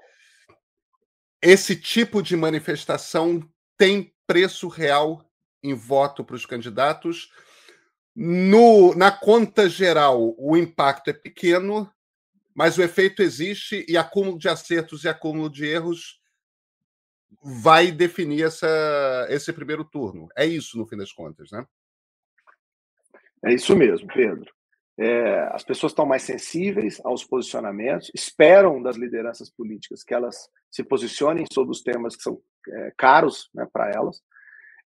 [1.44, 5.30] esse tipo de manifestação tem preço real
[5.62, 7.30] em voto para os candidatos,
[8.16, 11.90] no, na conta geral, o impacto é pequeno,
[12.54, 16.18] mas o efeito existe e acúmulo de acertos e acúmulo de erros
[17.42, 20.28] vai definir essa, esse primeiro turno.
[20.36, 21.66] É isso, no fim das contas, né?
[23.44, 24.50] É isso mesmo, Pedro.
[24.98, 30.84] É, as pessoas estão mais sensíveis aos posicionamentos, esperam das lideranças políticas que elas se
[30.84, 34.22] posicionem sobre os temas que são é, caros né, para elas,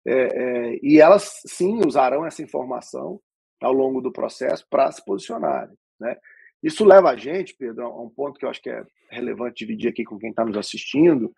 [0.07, 3.21] é, é, e elas sim usarão essa informação
[3.61, 5.77] ao longo do processo para se posicionarem.
[6.01, 6.17] Né?
[6.63, 9.91] Isso leva a gente, Pedro, a um ponto que eu acho que é relevante dividir
[9.91, 11.35] aqui com quem está nos assistindo,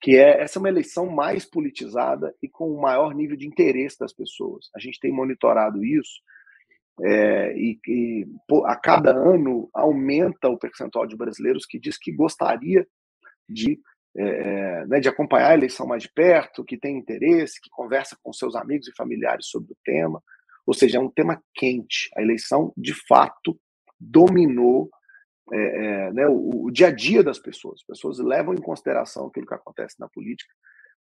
[0.00, 3.98] que é essa é uma eleição mais politizada e com o maior nível de interesse
[3.98, 4.70] das pessoas.
[4.74, 6.20] A gente tem monitorado isso
[7.02, 8.26] é, e,
[8.64, 12.86] a cada ano aumenta o percentual de brasileiros que diz que gostaria
[13.48, 13.80] de,
[14.16, 18.32] é, né, de acompanhar a eleição mais de perto, que tem interesse, que conversa com
[18.32, 20.22] seus amigos e familiares sobre o tema.
[20.66, 22.10] Ou seja, é um tema quente.
[22.16, 23.58] A eleição, de fato,
[23.98, 24.90] dominou
[25.52, 27.80] é, é, né, o, o, dia a dia das pessoas.
[27.80, 30.52] As pessoas levam em consideração aquilo que acontece na política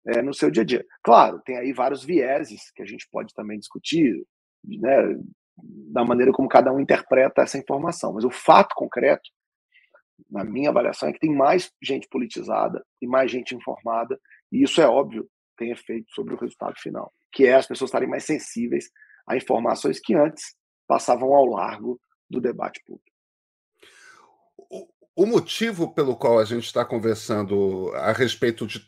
[0.07, 0.87] é, no seu dia a dia.
[1.03, 4.25] Claro, tem aí vários vieses que a gente pode também discutir,
[4.65, 5.17] né,
[5.63, 8.13] da maneira como cada um interpreta essa informação.
[8.13, 9.29] Mas o fato concreto,
[10.31, 14.21] na minha avaliação, é que tem mais gente politizada e mais gente informada,
[14.53, 18.09] e isso é óbvio, tem efeito sobre o resultado final, que é as pessoas estarem
[18.09, 18.91] mais sensíveis
[19.27, 20.55] a informações que antes
[20.87, 23.11] passavam ao largo do debate público.
[25.15, 28.81] O motivo pelo qual a gente está conversando a respeito de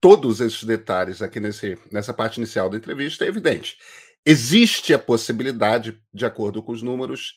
[0.00, 3.76] todos esses detalhes aqui nesse, nessa parte inicial da entrevista é evidente.
[4.30, 7.34] Existe a possibilidade, de acordo com os números,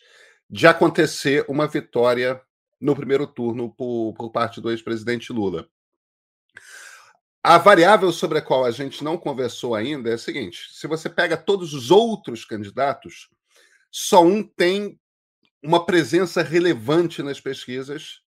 [0.50, 2.42] de acontecer uma vitória
[2.82, 5.70] no primeiro turno por, por parte do ex-presidente Lula.
[7.42, 11.10] A variável sobre a qual a gente não conversou ainda é a seguinte: se você
[11.10, 13.30] pega todos os outros candidatos,
[13.90, 15.00] só um tem
[15.64, 18.20] uma presença relevante nas pesquisas,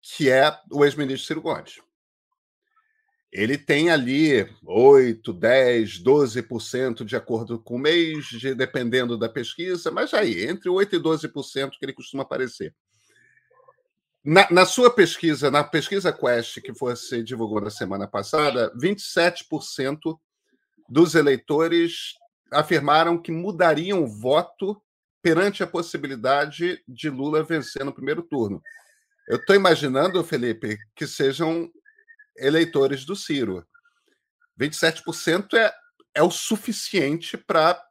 [0.00, 1.80] que é o ex-ministro Ciro Gomes.
[3.32, 10.12] Ele tem ali 8, 10, 12% de acordo com o mês, dependendo da pesquisa, mas
[10.12, 12.74] aí, entre 8 e 12% que ele costuma aparecer.
[14.22, 20.18] Na, na, sua pesquisa, na pesquisa Quest que você divulgou na semana passada, 27%
[20.88, 22.14] dos eleitores
[22.52, 24.80] afirmaram que mudariam o voto
[25.22, 28.62] perante a possibilidade de Lula vencer no primeiro turno.
[29.26, 31.70] Eu estou imaginando, Felipe, que sejam
[32.36, 33.66] eleitores do Ciro.
[34.60, 35.72] 27% é,
[36.14, 37.82] é o suficiente para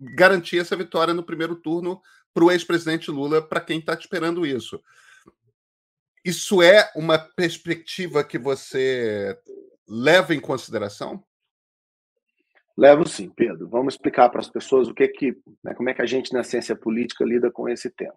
[0.00, 2.00] garantir essa vitória no primeiro turno
[2.32, 4.80] para o ex-presidente Lula, para quem está esperando isso.
[6.24, 9.38] Isso é uma perspectiva que você
[9.88, 11.24] leva em consideração?
[12.76, 13.68] Levo sim, Pedro.
[13.68, 16.42] Vamos explicar para as pessoas o que que, né, como é que a gente na
[16.42, 18.14] ciência política lida com esse tema.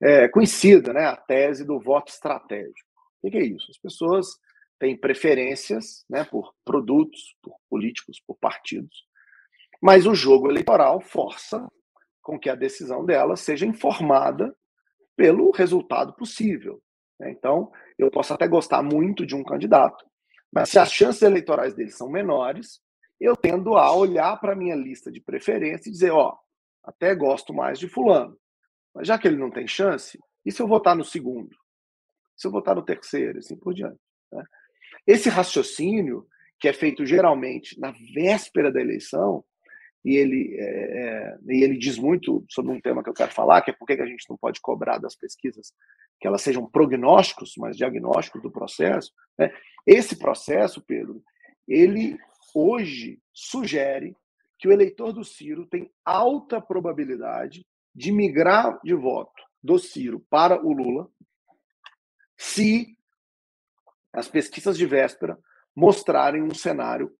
[0.00, 2.88] É conhecida, né, a tese do voto estratégico.
[3.22, 3.66] O que é isso?
[3.70, 4.38] As pessoas
[4.80, 9.06] têm preferências, né, por produtos, por políticos, por partidos,
[9.80, 11.70] mas o jogo eleitoral força
[12.22, 14.54] com que a decisão delas seja informada
[15.16, 16.82] pelo resultado possível.
[17.18, 17.30] Né.
[17.30, 20.04] Então, eu posso até gostar muito de um candidato,
[20.52, 22.80] mas se as chances eleitorais dele são menores,
[23.20, 26.36] eu tendo a olhar para a minha lista de preferência e dizer, ó,
[26.82, 28.36] até gosto mais de fulano.
[28.94, 31.54] Mas já que ele não tem chance, e se eu votar no segundo?
[32.34, 34.00] Se eu votar no terceiro, assim por diante.
[34.32, 34.42] Né?
[35.06, 36.26] Esse raciocínio,
[36.58, 39.44] que é feito geralmente na véspera da eleição,
[40.04, 43.60] e ele, é, é, e ele diz muito sobre um tema que eu quero falar,
[43.62, 45.72] que é por que a gente não pode cobrar das pesquisas
[46.18, 49.12] que elas sejam prognósticos, mas diagnósticos do processo.
[49.38, 49.52] Né?
[49.86, 51.22] Esse processo, Pedro,
[51.66, 52.18] ele
[52.54, 54.16] hoje sugere
[54.58, 60.62] que o eleitor do Ciro tem alta probabilidade de migrar de voto do Ciro para
[60.64, 61.10] o Lula
[62.36, 62.96] se
[64.12, 65.38] as pesquisas de véspera
[65.74, 67.12] mostrarem um cenário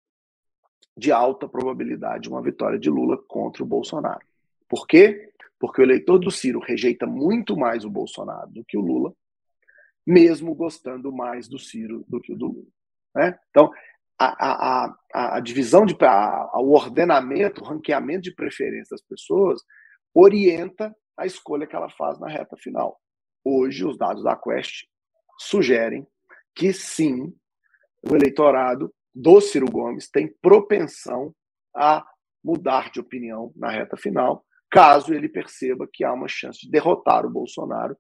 [0.97, 4.21] de alta probabilidade de uma vitória de Lula contra o Bolsonaro.
[4.69, 5.33] Por quê?
[5.59, 9.15] Porque o eleitor do Ciro rejeita muito mais o Bolsonaro do que o Lula,
[10.07, 12.69] mesmo gostando mais do Ciro do que do Lula.
[13.15, 13.39] Né?
[13.51, 13.71] Então,
[14.19, 19.63] a, a, a, divisão de a, o ordenamento, o ranqueamento de preferência das pessoas
[20.15, 23.01] orienta a escolha que ela faz na reta final.
[23.43, 24.85] Hoje, os dados da Quest
[25.39, 26.07] sugerem
[26.55, 27.35] que sim,
[28.09, 31.35] o eleitorado do Ciro Gomes tem propensão
[31.75, 32.05] a
[32.43, 37.27] mudar de opinião na reta final, caso ele perceba que há uma chance de derrotar
[37.27, 37.97] o Bolsonaro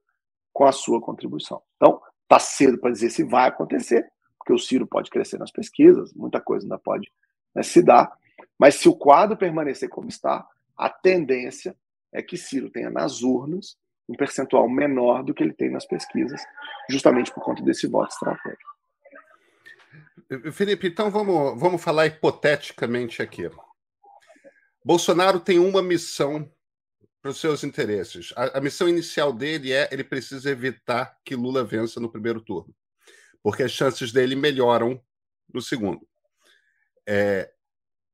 [0.52, 1.62] com a sua contribuição.
[1.76, 4.08] Então, está cedo para dizer se vai acontecer,
[4.38, 7.10] porque o Ciro pode crescer nas pesquisas, muita coisa ainda pode
[7.54, 8.10] né, se dar,
[8.58, 11.76] mas se o quadro permanecer como está, a tendência
[12.12, 13.76] é que Ciro tenha nas urnas
[14.10, 16.42] um percentual menor do que ele tem nas pesquisas,
[16.90, 18.70] justamente por conta desse voto estratégico.
[20.52, 23.48] Felipe, então vamos, vamos falar hipoteticamente aqui.
[24.84, 26.50] Bolsonaro tem uma missão
[27.22, 28.32] para os seus interesses.
[28.36, 32.74] A, a, missão inicial dele é ele precisa evitar que Lula vença no primeiro turno,
[33.42, 35.00] porque as chances dele melhoram
[35.52, 36.06] no segundo.
[37.08, 37.50] É,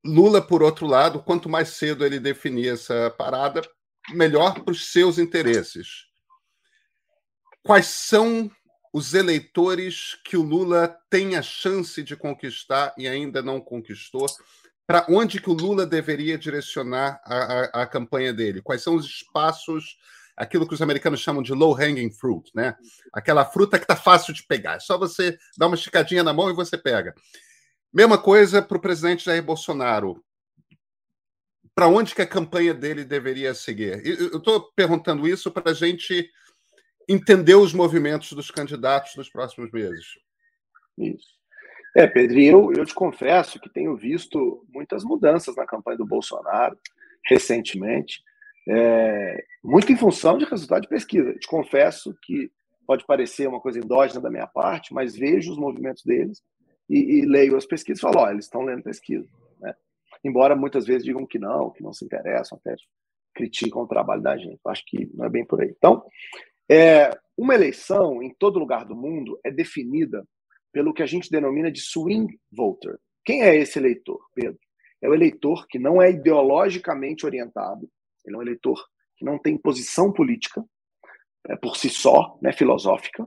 [0.05, 3.61] Lula, por outro lado, quanto mais cedo ele definir essa parada,
[4.09, 6.05] melhor para os seus interesses.
[7.63, 8.49] Quais são
[8.93, 14.27] os eleitores que o Lula tem a chance de conquistar e ainda não conquistou?
[14.87, 18.61] para onde que o Lula deveria direcionar a, a, a, campanha dele?
[18.61, 19.97] Quais são os espaços,
[20.35, 22.73] aquilo que os americanos chamam de low hanging fruit, né?
[23.11, 24.75] Aquela fruta que está fácil de pegar.
[24.75, 27.13] É só você dar uma esticadinha na mão e você pega.
[27.91, 30.23] Mesma coisa para o presidente Jair Bolsonaro.
[31.77, 34.03] Para onde que a campanha dele deveria seguir?
[34.03, 36.27] Eu estou perguntando isso para a gente
[37.07, 40.07] entender os movimentos dos candidatos nos próximos meses.
[40.97, 41.27] Isso.
[41.95, 46.75] É, Pedro, eu, eu te confesso que tenho visto muitas mudanças na campanha do Bolsonaro
[47.29, 48.23] recentemente,
[48.67, 51.29] é, muito em função de resultado de pesquisa.
[51.29, 52.49] Eu te confesso que
[52.87, 56.41] pode parecer uma coisa endógena da minha parte, mas vejo os movimentos deles
[56.89, 59.29] e, e leio as pesquisas e falo, olha, eles estão lendo pesquisa.
[60.27, 62.75] Embora muitas vezes digam que não, que não se interessam, até
[63.33, 64.59] criticam o trabalho da gente.
[64.63, 65.73] Eu acho que não é bem por aí.
[65.77, 66.03] Então,
[66.69, 70.27] é, uma eleição em todo lugar do mundo é definida
[70.73, 72.99] pelo que a gente denomina de swing voter.
[73.23, 74.59] Quem é esse eleitor, Pedro?
[75.01, 77.89] É o eleitor que não é ideologicamente orientado,
[78.25, 78.83] ele é um eleitor
[79.15, 80.61] que não tem posição política
[81.47, 83.25] é, por si só, né, filosófica.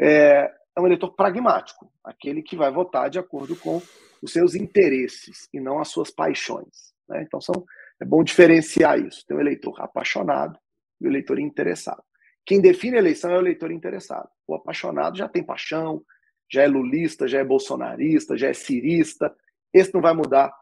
[0.00, 3.82] É, é um eleitor pragmático, aquele que vai votar de acordo com
[4.22, 6.94] os seus interesses e não as suas paixões.
[7.08, 7.22] Né?
[7.22, 7.64] Então são,
[8.00, 9.26] é bom diferenciar isso.
[9.26, 10.58] Tem o eleitor apaixonado
[11.00, 12.02] e o eleitor interessado.
[12.46, 14.28] Quem define a eleição é o eleitor interessado.
[14.46, 16.04] O apaixonado já tem paixão,
[16.50, 19.34] já é lulista, já é bolsonarista, já é cirista.
[19.72, 20.52] Esse não vai mudar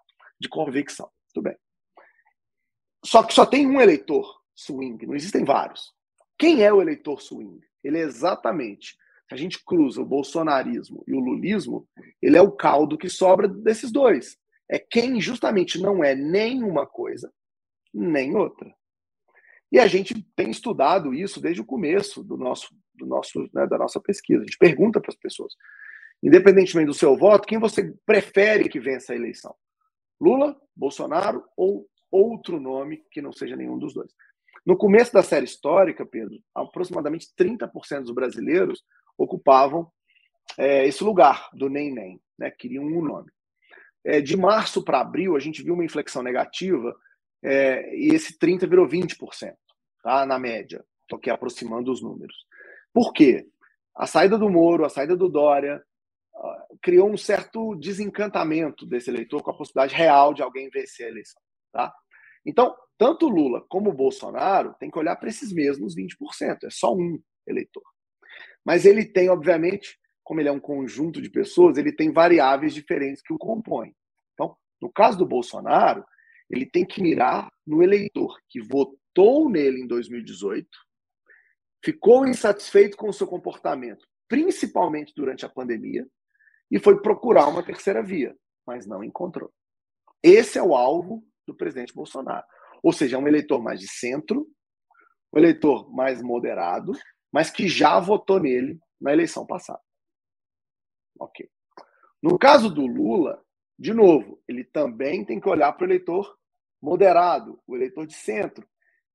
[0.41, 1.11] de convicção.
[1.33, 1.57] Tudo bem.
[3.05, 5.93] Só que só tem um eleitor swing, não existem vários.
[6.39, 7.61] Quem é o eleitor swing?
[7.83, 8.97] Ele é exatamente,
[9.31, 11.89] se a gente cruza o bolsonarismo e o lulismo,
[12.21, 14.37] ele é o caldo que sobra desses dois.
[14.69, 17.33] É quem justamente não é nem uma coisa,
[17.95, 18.75] nem outra.
[19.71, 23.79] E a gente tem estudado isso desde o começo do nosso, do nosso, né, da
[23.79, 24.43] nossa pesquisa.
[24.43, 25.55] A gente pergunta para as pessoas,
[26.21, 29.55] independentemente do seu voto, quem você prefere que vença a eleição?
[30.21, 34.13] Lula, Bolsonaro ou outro nome que não seja nenhum dos dois?
[34.67, 38.83] No começo da série histórica, Pedro, aproximadamente 30% dos brasileiros
[39.23, 39.91] ocupavam
[40.59, 42.51] é, esse lugar do nem-nem, né?
[42.51, 43.31] queriam um nome.
[44.05, 46.97] É, de março para abril, a gente viu uma inflexão negativa
[47.43, 49.55] é, e esse 30% virou 20%,
[50.03, 50.25] tá?
[50.25, 50.85] na média.
[51.03, 52.35] Estou aqui aproximando os números.
[52.93, 53.47] Por quê?
[53.95, 55.83] A saída do Moro, a saída do Dória,
[56.81, 61.43] criou um certo desencantamento desse eleitor com a possibilidade real de alguém vencer a eleição.
[61.73, 61.93] Tá?
[62.47, 66.65] Então, tanto Lula como Bolsonaro tem que olhar para esses mesmos 20%.
[66.65, 67.83] É só um eleitor.
[68.65, 73.23] Mas ele tem, obviamente, como ele é um conjunto de pessoas, ele tem variáveis diferentes
[73.23, 73.95] que o compõem.
[74.35, 76.05] Então, no caso do Bolsonaro,
[76.49, 80.69] ele tem que mirar no eleitor que votou nele em 2018,
[81.85, 86.07] ficou insatisfeito com o seu comportamento, principalmente durante a pandemia,
[86.71, 88.35] e foi procurar uma terceira via,
[88.67, 89.53] mas não encontrou.
[90.23, 92.47] Esse é o alvo do presidente Bolsonaro.
[92.83, 94.47] Ou seja, é um eleitor mais de centro,
[95.33, 96.93] um eleitor mais moderado,
[97.33, 99.81] mas que já votou nele na eleição passada.
[101.19, 101.49] Ok.
[102.23, 103.43] No caso do Lula,
[103.79, 106.37] de novo, ele também tem que olhar para o eleitor
[106.83, 108.67] moderado, o eleitor de centro,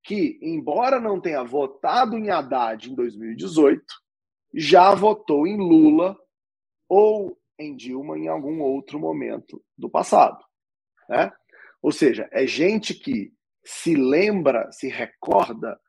[0.04, 3.84] que, embora não tenha votado em Haddad em 2018,
[4.54, 6.18] já votou em Lula
[6.88, 10.44] ou em Dilma em algum outro momento do passado.
[11.10, 11.32] Né?
[11.82, 15.80] Ou seja, é gente que se lembra, se recorda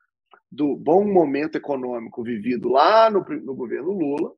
[0.51, 4.33] do bom momento econômico vivido lá no, no governo Lula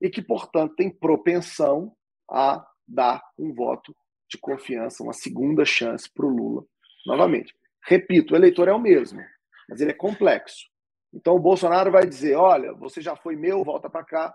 [0.00, 1.94] e que, portanto, tem propensão
[2.30, 3.94] a dar um voto
[4.28, 6.64] de confiança, uma segunda chance para o Lula
[7.06, 7.54] novamente.
[7.84, 9.20] Repito, o eleitor é o mesmo,
[9.68, 10.66] mas ele é complexo.
[11.12, 14.34] Então o Bolsonaro vai dizer: olha, você já foi meu, volta para cá.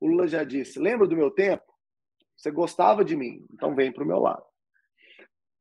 [0.00, 1.64] O Lula já disse: lembra do meu tempo?
[2.36, 4.44] Você gostava de mim, então vem para o meu lado.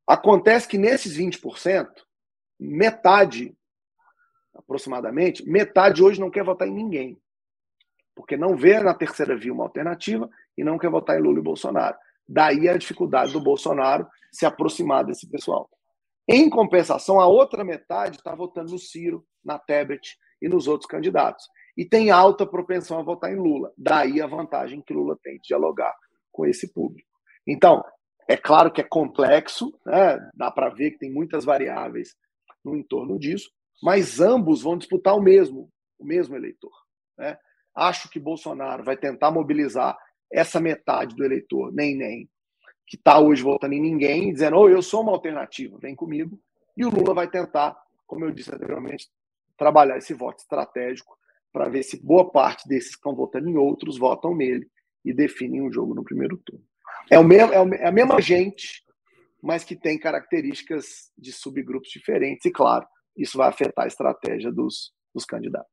[0.07, 1.87] Acontece que nesses 20%,
[2.59, 3.55] metade,
[4.55, 7.19] aproximadamente, metade hoje não quer votar em ninguém.
[8.15, 11.43] Porque não vê na terceira via uma alternativa e não quer votar em Lula e
[11.43, 11.97] Bolsonaro.
[12.27, 15.69] Daí a dificuldade do Bolsonaro se aproximar desse pessoal.
[16.27, 21.47] Em compensação, a outra metade está votando no Ciro, na Tebet e nos outros candidatos.
[21.77, 23.71] E tem alta propensão a votar em Lula.
[23.77, 25.93] Daí a vantagem que Lula tem de dialogar
[26.31, 27.07] com esse público.
[27.45, 27.83] Então,
[28.27, 30.17] é claro que é complexo, né?
[30.33, 32.15] dá para ver que tem muitas variáveis
[32.63, 33.51] no entorno disso,
[33.81, 36.73] mas ambos vão disputar o mesmo, o mesmo eleitor.
[37.17, 37.37] Né?
[37.75, 39.97] Acho que Bolsonaro vai tentar mobilizar
[40.31, 42.29] essa metade do eleitor, nem nem,
[42.87, 46.39] que está hoje votando em ninguém, dizendo, oh, eu sou uma alternativa, vem comigo.
[46.77, 49.09] E o Lula vai tentar, como eu disse anteriormente,
[49.57, 51.17] trabalhar esse voto estratégico
[51.51, 54.69] para ver se boa parte desses que estão votando em outros votam nele
[55.03, 56.63] e definem o um jogo no primeiro turno.
[57.09, 58.83] É, o mesmo, é a mesma gente,
[59.41, 62.85] mas que tem características de subgrupos diferentes, e claro,
[63.15, 65.71] isso vai afetar a estratégia dos, dos candidatos.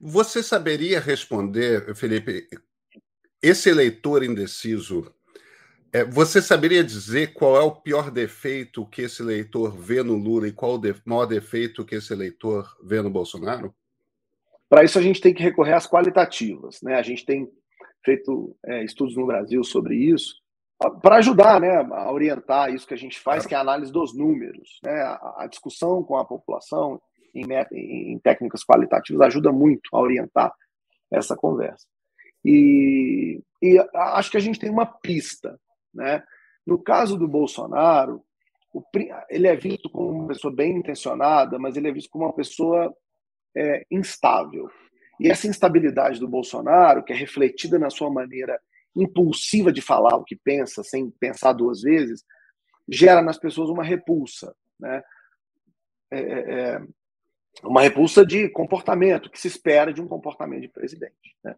[0.00, 2.48] Você saberia responder, Felipe,
[3.42, 5.12] esse eleitor indeciso,
[5.92, 10.48] é, você saberia dizer qual é o pior defeito que esse eleitor vê no Lula
[10.48, 13.74] e qual o maior defeito que esse eleitor vê no Bolsonaro?
[14.68, 16.82] Para isso, a gente tem que recorrer às qualitativas.
[16.82, 16.94] Né?
[16.96, 17.48] A gente tem
[18.04, 20.34] feito é, estudos no Brasil sobre isso,
[21.02, 24.14] para ajudar né, a orientar isso que a gente faz, que é a análise dos
[24.14, 24.78] números.
[24.82, 24.92] Né?
[24.92, 27.00] A, a discussão com a população
[27.34, 30.52] em, em, técnicas qualitativas ajuda muito a orientar
[31.10, 31.86] essa conversa.
[32.44, 35.58] E, e acho que a gente tem uma pista.
[35.94, 36.22] Né?
[36.66, 38.22] No caso do Bolsonaro,
[38.72, 38.82] o,
[39.30, 42.94] ele é visto como uma pessoa bem intencionada, mas ele é visto como uma pessoa
[43.56, 44.68] é, instável.
[45.18, 48.60] E essa instabilidade do Bolsonaro, que é refletida na sua maneira
[48.96, 52.24] impulsiva de falar o que pensa, sem pensar duas vezes,
[52.88, 54.54] gera nas pessoas uma repulsa.
[54.78, 55.02] Né?
[56.10, 56.82] É, é, é
[57.62, 61.36] uma repulsa de comportamento, que se espera de um comportamento de presidente.
[61.42, 61.54] Né?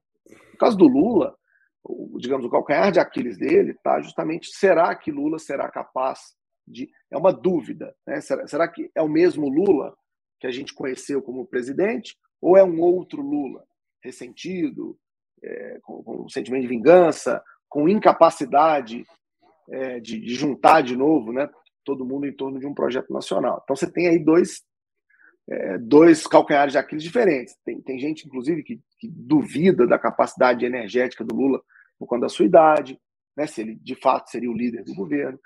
[0.53, 1.37] No caso do Lula,
[1.83, 6.37] o, digamos, o calcanhar de Aquiles dele está justamente: será que Lula será capaz
[6.67, 6.91] de.
[7.11, 7.95] É uma dúvida.
[8.07, 8.21] Né?
[8.21, 9.97] Será, será que é o mesmo Lula
[10.41, 13.65] que a gente conheceu como presidente, ou é um outro Lula,
[14.03, 14.97] ressentido,
[15.43, 19.05] é, com, com sentimento de vingança, com incapacidade
[19.71, 21.49] é, de, de, juntar de novo né,
[21.85, 23.61] todo mundo em torno de um projeto nacional.
[23.63, 24.63] Então você tem aí dois,
[25.49, 27.55] é, dois calcanhares de Aquiles diferentes.
[27.65, 31.63] Tem, tem gente, inclusive, que, que duvida da capacidade energética do Lula
[31.99, 32.99] por conta da sua idade,
[33.37, 35.39] né, se ele de fato seria o líder do governo,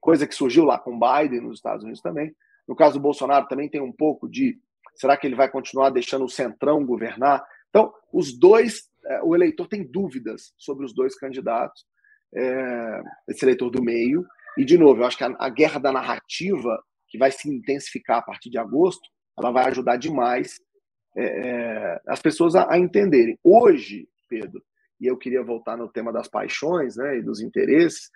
[0.00, 2.34] coisa que surgiu lá com Biden nos Estados Unidos também.
[2.66, 4.58] No caso do Bolsonaro, também tem um pouco de
[4.94, 7.44] será que ele vai continuar deixando o Centrão governar?
[7.70, 8.88] Então, os dois,
[9.22, 11.84] o eleitor tem dúvidas sobre os dois candidatos,
[12.34, 14.24] é, esse eleitor do meio.
[14.56, 18.18] E, de novo, eu acho que a, a guerra da narrativa, que vai se intensificar
[18.18, 20.58] a partir de agosto, ela vai ajudar demais
[21.16, 23.38] é, é, as pessoas a, a, entenderem.
[23.42, 24.62] Hoje, Pedro,
[25.00, 28.10] e eu queria voltar no tema das paixões né, e dos interesses,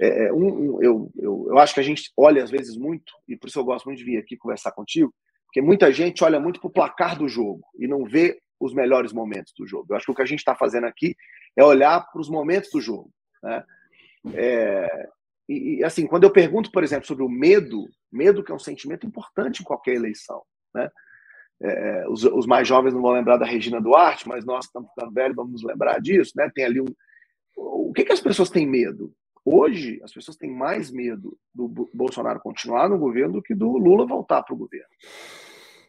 [0.00, 3.12] é, é, um, um, eu, eu, eu acho que a gente olha às vezes muito,
[3.26, 5.12] e por isso eu gosto muito de vir aqui conversar contigo,
[5.46, 9.12] porque muita gente olha muito para o placar do jogo e não vê os melhores
[9.12, 9.86] momentos do jogo.
[9.90, 11.16] Eu acho que o que a gente está fazendo aqui
[11.56, 13.10] é olhar para os momentos do jogo.
[13.42, 13.64] Né?
[14.34, 15.08] É,
[15.48, 19.06] e, assim, quando eu pergunto, por exemplo, sobre o medo, medo que é um sentimento
[19.06, 20.42] importante em qualquer eleição,
[20.74, 20.90] né?
[21.60, 25.12] É, os, os, mais jovens não vão lembrar da Regina Duarte, mas nós estamos ficando
[25.12, 26.48] velhos, vamos lembrar disso, né?
[26.54, 26.86] Tem ali um.
[27.56, 29.12] O que, que as pessoas têm medo?
[29.44, 34.06] Hoje, as pessoas têm mais medo do Bolsonaro continuar no governo do que do Lula
[34.06, 34.86] voltar para o governo.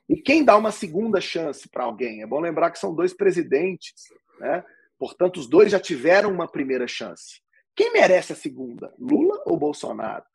[0.10, 2.24] E quem dá uma segunda chance para alguém?
[2.24, 3.93] É bom lembrar que são dois presidentes,
[4.39, 4.66] né?
[4.97, 7.41] Portanto, os dois já tiveram uma primeira chance.
[7.76, 8.91] Quem merece a segunda?
[8.99, 10.26] Lula ou Bolsonaro?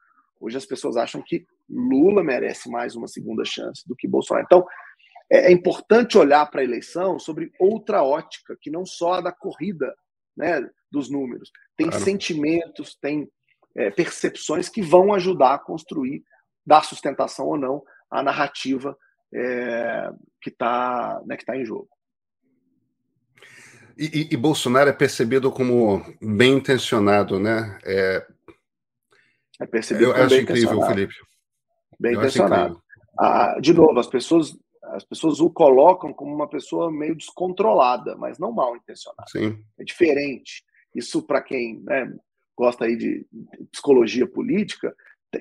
[0.40, 4.46] Hoje as pessoas acham que Lula merece mais uma segunda chance do que Bolsonaro.
[4.46, 4.66] Então,
[5.30, 9.32] é, é importante olhar para a eleição sobre outra ótica, que não só a da
[9.32, 9.92] corrida
[10.36, 11.50] né, dos números.
[11.76, 12.04] Tem claro.
[12.04, 13.28] sentimentos, tem
[13.76, 16.22] é, percepções que vão ajudar a construir,
[16.64, 18.96] dar sustentação ou não, à narrativa
[19.34, 20.10] é,
[20.40, 21.88] que está né, que tá em jogo.
[23.96, 27.78] E, e, e, Bolsonaro é percebido como bem intencionado, né?
[27.84, 28.26] É,
[29.60, 31.14] é percebido Eu como acho incrível, Felipe.
[31.98, 32.82] Bem Eu intencionado.
[33.18, 34.56] Ah, de novo, as pessoas
[34.92, 39.24] as pessoas o colocam como uma pessoa meio descontrolada, mas não mal intencionada.
[39.28, 39.58] Sim.
[39.78, 40.62] É diferente.
[40.94, 42.12] Isso, para quem né,
[42.56, 43.26] gosta aí de
[43.72, 44.94] psicologia política,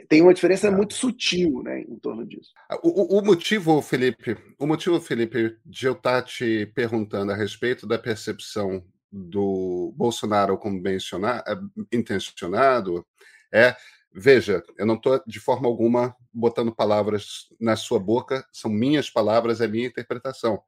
[0.07, 0.71] tem uma diferença é.
[0.71, 2.51] muito sutil né, em torno disso.
[2.69, 7.87] Ah, o, o, motivo, Felipe, o motivo, Felipe, de eu estar te perguntando a respeito
[7.87, 10.97] da percepção do Bolsonaro como bem
[11.91, 13.05] intencionado
[13.53, 13.75] é
[14.15, 19.59] Veja, eu não estou de forma alguma botando palavras na sua boca, são minhas palavras,
[19.59, 20.61] é minha interpretação.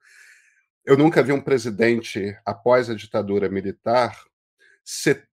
[0.84, 4.20] Eu nunca vi um presidente, após a ditadura militar,
[4.84, 5.28] ser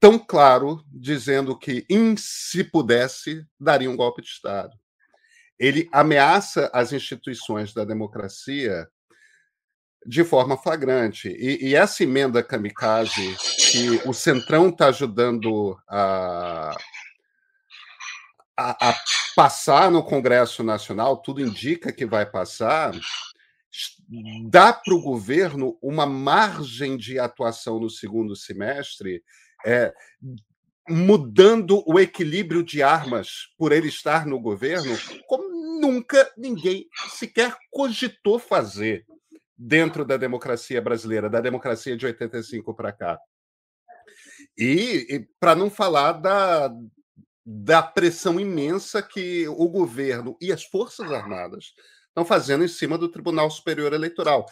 [0.00, 4.76] tão claro dizendo que, em, se pudesse, daria um golpe de Estado.
[5.58, 8.86] Ele ameaça as instituições da democracia
[10.06, 11.28] de forma flagrante.
[11.28, 13.36] E, e, essa emenda kamikaze
[13.72, 16.76] que o Centrão está ajudando a,
[18.56, 18.96] a, a,
[19.34, 22.94] passar no Congresso Nacional, tudo indica que vai passar,
[24.48, 29.22] dá para o governo uma margem de atuação no segundo semestre,
[29.64, 29.92] é,
[30.88, 34.96] mudando o equilíbrio de armas por ele estar no governo,
[35.26, 39.04] como nunca ninguém sequer cogitou fazer
[39.56, 43.18] dentro da democracia brasileira, da democracia de 85 para cá.
[44.56, 46.70] E, e para não falar da,
[47.44, 51.74] da pressão imensa que o governo e as Forças Armadas
[52.08, 54.46] estão fazendo em cima do Tribunal Superior Eleitoral.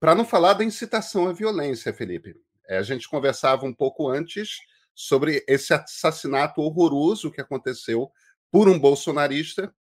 [0.00, 2.34] Para não falar da incitação à violência, Felipe.
[2.68, 4.58] É, a gente conversava um pouco antes
[4.94, 8.10] sobre esse assassinato horroroso que aconteceu
[8.50, 9.72] por um bolsonarista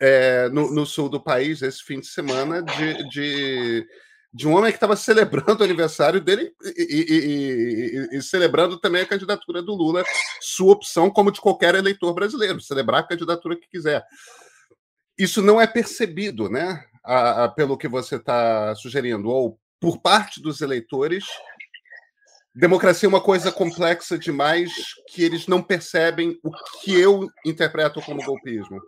[0.00, 3.86] é, no, no, sul do país esse fim de semana de, de,
[4.32, 9.02] de um homem que estava celebrando o aniversário dele e, e, e, e, celebrando também
[9.02, 10.04] a candidatura do Lula,
[10.40, 14.04] sua opção, como de qualquer eleitor brasileiro, celebrar a candidatura que quiser.
[15.16, 16.84] Isso não é percebido, né?
[17.04, 21.24] A, a, pelo que você está sugerindo, ou por parte dos eleitores,
[22.54, 24.70] democracia é uma coisa complexa demais
[25.08, 26.50] que eles não percebem o
[26.82, 28.80] que eu interpreto como golpismo.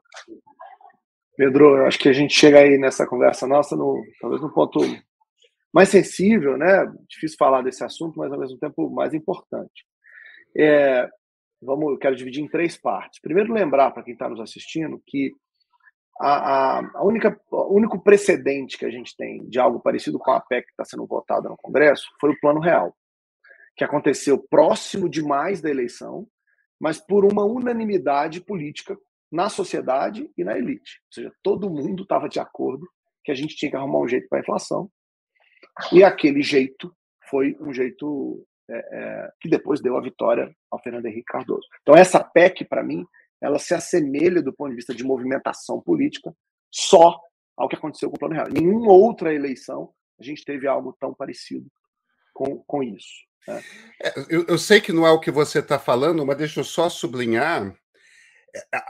[1.37, 4.81] Pedro, eu acho que a gente chega aí nessa conversa nossa, no, talvez no ponto
[5.73, 6.85] mais sensível, né?
[7.09, 9.87] Difícil falar desse assunto, mas ao mesmo tempo mais importante.
[10.57, 11.09] É,
[11.63, 13.21] vamos, eu quero dividir em três partes.
[13.21, 15.33] Primeiro, lembrar para quem está nos assistindo que
[16.21, 20.41] a, a, única, o único precedente que a gente tem de algo parecido com a
[20.41, 22.95] PEC que está sendo votada no Congresso foi o Plano Real,
[23.81, 26.29] que aconteceu próximo demais da eleição,
[26.79, 28.95] mas por uma unanimidade política
[29.33, 31.01] na sociedade e na elite.
[31.07, 32.87] Ou seja, todo mundo estava de acordo
[33.25, 34.91] que a gente tinha que arrumar um jeito para a inflação.
[35.91, 36.95] E aquele jeito
[37.31, 41.67] foi um jeito é, é, que depois deu a vitória ao Fernando Henrique Cardoso.
[41.81, 43.07] Então, essa PEC, para mim,
[43.41, 46.37] ela se assemelha do ponto de vista de movimentação política
[46.71, 47.19] só
[47.57, 48.49] ao que aconteceu com o Plano Real.
[48.51, 51.67] Em nenhuma outra eleição a gente teve algo tão parecido
[52.35, 53.30] com, com isso.
[53.49, 56.65] É, eu, eu, sei que não é o que você está falando, mas deixa eu
[56.65, 57.75] só sublinhar.
[58.73, 58.83] É,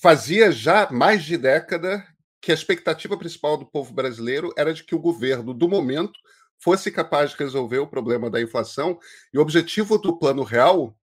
[0.00, 2.06] fazia já mais de década
[2.40, 6.18] que a expectativa principal do povo brasileiro era de que o governo do momento
[6.58, 8.98] fosse capaz de resolver o problema da inflação
[9.32, 10.96] e o objetivo do plano real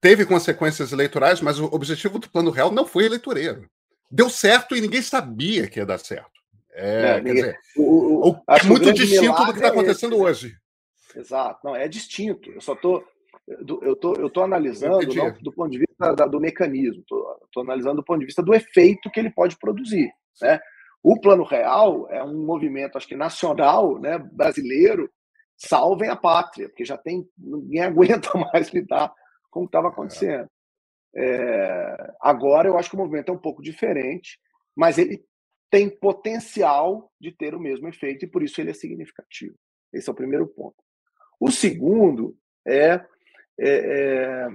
[0.00, 3.68] teve consequências eleitorais, mas o objetivo do plano real não foi eleitoreiro.
[4.10, 6.43] Deu certo e ninguém sabia que ia dar certo.
[6.74, 10.56] É, quer dizer, o, o, é muito distinto do que está é acontecendo é hoje.
[11.14, 12.50] Exato, não, é distinto.
[12.50, 13.04] Eu só estou
[13.46, 17.96] eu tô, eu tô analisando não, do ponto de vista da, do mecanismo, estou analisando
[17.96, 20.10] do ponto de vista do efeito que ele pode produzir.
[20.40, 20.58] Né?
[21.02, 25.10] O plano real é um movimento, acho que nacional, né, brasileiro,
[25.56, 29.12] salvem a pátria, porque já tem ninguém aguenta mais lidar
[29.50, 30.48] com o que estava acontecendo.
[31.14, 34.38] É, agora eu acho que o movimento é um pouco diferente,
[34.74, 35.22] mas ele
[35.74, 39.56] tem potencial de ter o mesmo efeito e por isso ele é significativo.
[39.92, 40.76] Esse é o primeiro ponto.
[41.40, 43.04] O segundo é
[43.58, 44.48] é, é,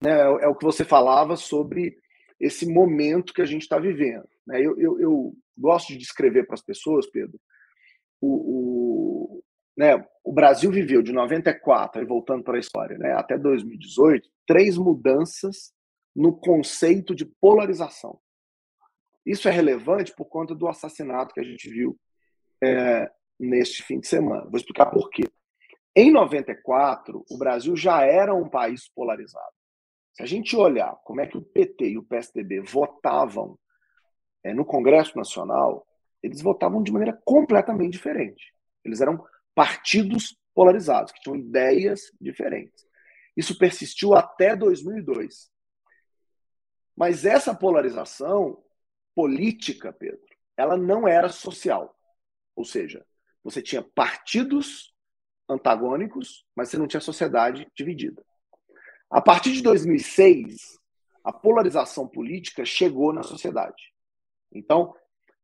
[0.00, 1.98] né, é o que você falava sobre
[2.38, 4.28] esse momento que a gente está vivendo.
[4.46, 4.64] Né?
[4.64, 7.40] Eu, eu, eu, gosto de descrever para as pessoas, Pedro,
[8.20, 9.44] o, o,
[9.76, 14.78] né, o Brasil viveu de 94, e voltando para a história, né, até 2018, três
[14.78, 15.72] mudanças
[16.14, 18.21] no conceito de polarização.
[19.24, 21.98] Isso é relevante por conta do assassinato que a gente viu
[22.62, 24.44] é, neste fim de semana.
[24.44, 25.24] Vou explicar por quê.
[25.94, 29.52] Em 94, o Brasil já era um país polarizado.
[30.14, 33.58] Se a gente olhar como é que o PT e o PSDB votavam
[34.44, 35.86] é, no Congresso Nacional,
[36.22, 38.54] eles votavam de maneira completamente diferente.
[38.84, 42.84] Eles eram partidos polarizados, que tinham ideias diferentes.
[43.36, 45.50] Isso persistiu até 2002.
[46.96, 48.62] Mas essa polarização
[49.14, 50.20] política, Pedro,
[50.56, 51.96] ela não era social.
[52.54, 53.04] Ou seja,
[53.42, 54.94] você tinha partidos
[55.48, 58.24] antagônicos, mas você não tinha sociedade dividida.
[59.10, 60.78] A partir de 2006,
[61.24, 63.92] a polarização política chegou na sociedade.
[64.50, 64.94] Então,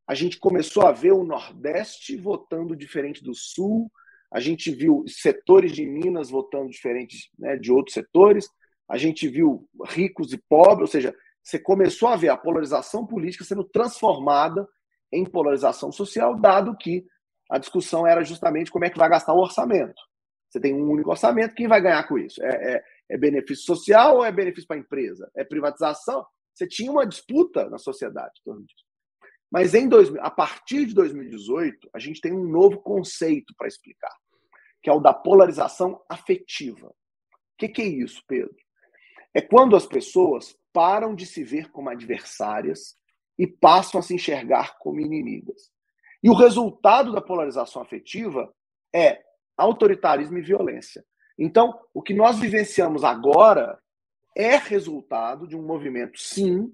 [0.06, 3.90] a gente começou a ver o Nordeste votando diferente do Sul,
[4.30, 8.48] a gente viu setores de Minas votando diferente né, de outros setores,
[8.88, 11.14] a gente viu ricos e pobres, ou seja,
[11.48, 14.68] você começou a ver a polarização política sendo transformada
[15.10, 17.06] em polarização social, dado que
[17.50, 19.98] a discussão era justamente como é que vai gastar o orçamento.
[20.50, 22.42] Você tem um único orçamento, quem vai ganhar com isso?
[22.42, 25.30] É, é, é benefício social ou é benefício para a empresa?
[25.34, 26.26] É privatização?
[26.52, 28.42] Você tinha uma disputa na sociedade.
[29.50, 34.12] Mas em dois, a partir de 2018, a gente tem um novo conceito para explicar,
[34.82, 36.88] que é o da polarização afetiva.
[36.88, 36.94] O
[37.56, 38.54] que, que é isso, Pedro?
[39.32, 42.96] É quando as pessoas param de se ver como adversárias
[43.36, 45.72] e passam a se enxergar como inimigas.
[46.22, 48.54] E o resultado da polarização afetiva
[48.94, 49.20] é
[49.56, 51.04] autoritarismo e violência.
[51.36, 53.76] Então, o que nós vivenciamos agora
[54.36, 56.72] é resultado de um movimento, sim,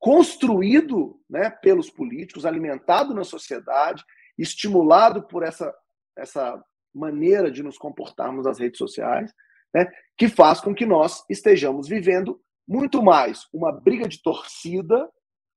[0.00, 4.02] construído né, pelos políticos, alimentado na sociedade,
[4.36, 5.72] estimulado por essa,
[6.18, 6.60] essa
[6.92, 9.32] maneira de nos comportarmos nas redes sociais,
[9.72, 9.86] né,
[10.16, 15.08] que faz com que nós estejamos vivendo muito mais uma briga de torcida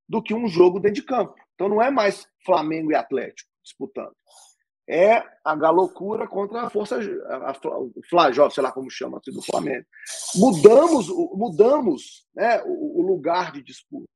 [0.08, 1.36] do que um jogo dentro de campo.
[1.56, 4.16] Então não é mais Flamengo e Atlético disputando.
[4.90, 9.32] É a galocura contra a força, a, a, o Flajó, sei lá como chama, assim,
[9.32, 9.86] do Flamengo.
[10.36, 14.08] Mudamos, mudamos né, o, o lugar de disputa.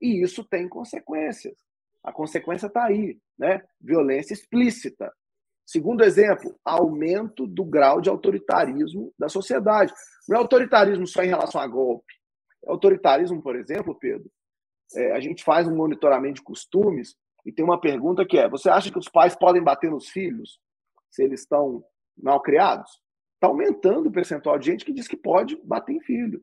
[0.00, 1.54] E isso tem consequências.
[2.02, 3.62] A consequência está aí, né?
[3.80, 5.12] Violência explícita.
[5.66, 9.92] Segundo exemplo, aumento do grau de autoritarismo da sociedade.
[10.28, 12.12] Não é autoritarismo só em relação a golpe.
[12.66, 14.30] Autoritarismo, por exemplo, Pedro.
[14.94, 18.68] É, a gente faz um monitoramento de costumes e tem uma pergunta que é: você
[18.68, 20.58] acha que os pais podem bater nos filhos
[21.10, 21.84] se eles estão
[22.16, 22.90] mal criados?
[23.34, 26.42] Está aumentando o percentual de gente que diz que pode bater em filho.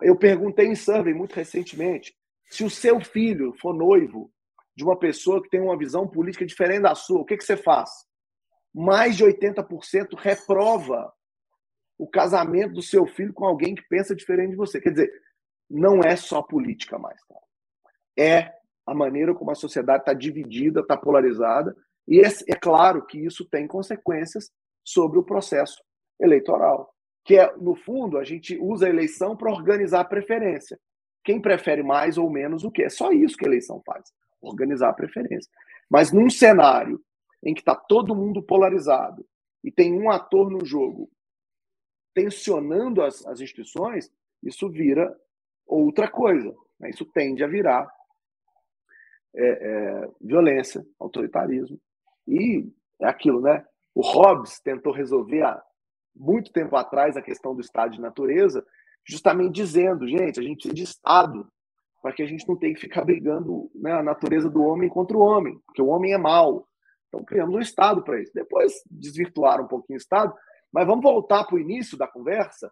[0.00, 2.14] Eu perguntei em survey muito recentemente
[2.46, 4.30] se o seu filho for noivo
[4.76, 7.56] de uma pessoa que tem uma visão política diferente da sua, o que, que você
[7.56, 7.90] faz?
[8.74, 11.12] Mais de 80% reprova
[11.98, 14.80] o casamento do seu filho com alguém que pensa diferente de você.
[14.80, 15.12] Quer dizer,
[15.70, 17.20] não é só política mais.
[17.26, 17.36] Tá?
[18.16, 18.52] É
[18.86, 21.74] a maneira como a sociedade está dividida, está polarizada,
[22.06, 24.50] e é, é claro que isso tem consequências
[24.84, 25.82] sobre o processo
[26.20, 26.92] eleitoral.
[27.24, 30.78] Que é, no fundo, a gente usa a eleição para organizar a preferência
[31.24, 32.82] quem prefere mais ou menos o que.
[32.82, 35.50] É só isso que a eleição faz, organizar a preferência.
[35.90, 37.00] Mas num cenário
[37.42, 39.26] em que está todo mundo polarizado
[39.64, 41.10] e tem um ator no jogo
[42.14, 44.10] tensionando as, as instituições,
[44.42, 45.14] isso vira
[45.66, 46.54] outra coisa.
[46.78, 46.90] Né?
[46.90, 47.90] Isso tende a virar
[49.34, 51.78] é, é, violência, autoritarismo.
[52.26, 52.66] E
[53.00, 53.64] é aquilo, né?
[53.94, 55.62] O Hobbes tentou resolver há
[56.14, 58.64] muito tempo atrás a questão do estado de natureza
[59.06, 61.46] justamente dizendo, gente, a gente precisa de Estado
[62.02, 65.16] para que a gente não tenha que ficar brigando né, a natureza do homem contra
[65.16, 66.66] o homem, porque o homem é mau.
[67.08, 68.32] Então criamos um Estado para isso.
[68.34, 70.34] Depois desvirtuaram um pouquinho o Estado,
[70.74, 72.68] mas vamos voltar para o início da conversa.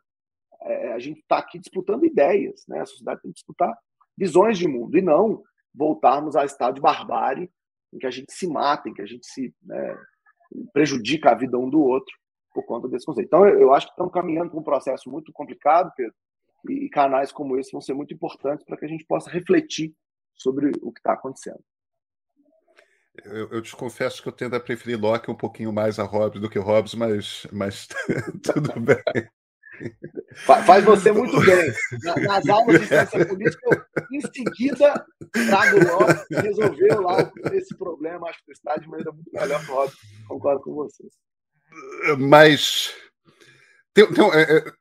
[0.62, 2.80] É, a gente está aqui disputando ideias, né?
[2.80, 3.72] a sociedade tem que disputar
[4.18, 5.40] visões de mundo, e não
[5.72, 7.48] voltarmos ao estado de barbárie,
[7.92, 9.96] em que a gente se mata, em que a gente se né,
[10.72, 12.12] prejudica a vida um do outro
[12.52, 13.28] por conta desse conceito.
[13.28, 16.14] Então, eu acho que estamos caminhando com um processo muito complicado, Pedro,
[16.68, 19.94] e canais como esse vão ser muito importantes para que a gente possa refletir
[20.34, 21.62] sobre o que está acontecendo.
[23.24, 26.40] Eu, eu, te confesso que eu tendo a preferir Locke um pouquinho mais a Hobbes
[26.40, 27.86] do que Hobbes, mas, mas
[28.42, 29.28] tudo bem.
[30.44, 31.72] Faz você muito bem.
[32.26, 38.28] Nas aulas de ciência política, eu, em seguida, trago Locke e resolveu lá esse problema.
[38.28, 39.96] Acho que está de maneira muito melhor que o Hobbes.
[40.26, 41.12] Concordo com vocês.
[42.18, 42.94] Mas
[43.94, 44.72] tem, tem, é, é,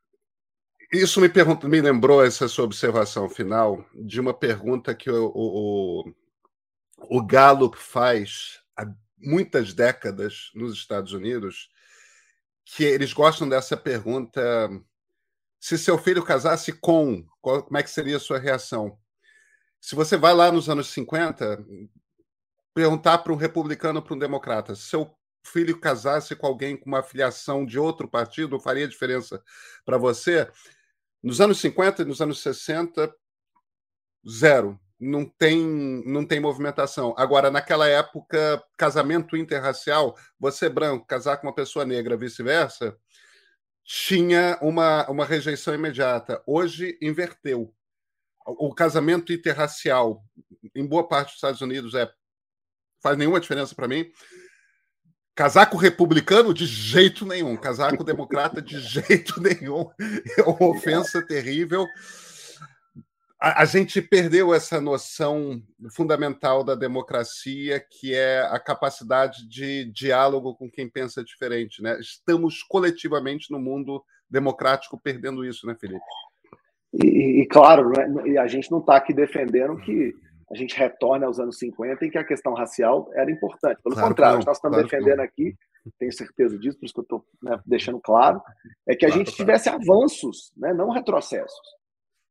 [0.93, 6.13] isso me, pergunta, me lembrou essa sua observação final de uma pergunta que o, o,
[7.09, 8.85] o Gallup faz há
[9.17, 11.69] muitas décadas nos Estados Unidos,
[12.65, 14.41] que eles gostam dessa pergunta:
[15.59, 18.97] se seu filho casasse com, como é que seria a sua reação?
[19.79, 21.65] Se você vai lá nos anos 50,
[22.73, 27.65] perguntar para um republicano para um democrata, seu filho casasse com alguém com uma filiação
[27.65, 29.43] de outro partido, faria diferença
[29.83, 30.49] para você?
[31.21, 33.13] Nos anos 50 e nos anos 60,
[34.29, 34.79] zero.
[35.03, 35.57] Não tem,
[36.05, 37.15] não tem movimentação.
[37.17, 42.95] Agora, naquela época, casamento interracial, você branco casar com uma pessoa negra, vice-versa,
[43.83, 46.41] tinha uma, uma rejeição imediata.
[46.45, 47.73] Hoje, inverteu.
[48.45, 50.23] O casamento interracial,
[50.75, 52.07] em boa parte dos Estados Unidos, é
[53.01, 54.05] faz nenhuma diferença para mim.
[55.33, 57.57] Casar com republicano, de jeito nenhum.
[57.57, 59.89] Casar com democrata, de jeito nenhum.
[60.37, 61.87] É uma ofensa terrível.
[63.41, 65.59] A, a, gente perdeu essa noção
[65.95, 71.81] fundamental da democracia, que é a capacidade de diálogo com quem pensa diferente.
[71.81, 71.99] Né?
[71.99, 76.05] Estamos coletivamente no mundo democrático perdendo isso, né, Felipe?
[76.93, 80.13] E, e claro, né, e a gente não está aqui defendendo que
[80.51, 83.81] a gente retorne aos anos 50 em que a questão racial era importante.
[83.81, 85.55] Pelo claro contrário, nós estamos claro defendendo aqui,
[85.97, 88.41] tenho certeza disso, por isso que eu estou né, deixando claro,
[88.87, 91.80] é que a claro, gente tivesse avanços, né, não retrocessos.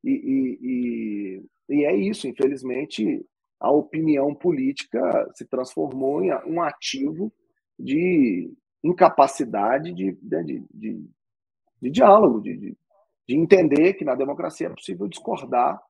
[0.02, 3.24] E, e, e, e, é isso, infelizmente,
[3.58, 7.32] a opinião política se transformou em um ativo
[7.78, 11.10] de incapacidade de, né, de, de,
[11.82, 12.78] de diálogo, de, de,
[13.28, 15.80] de, entender que na democracia é possível discordar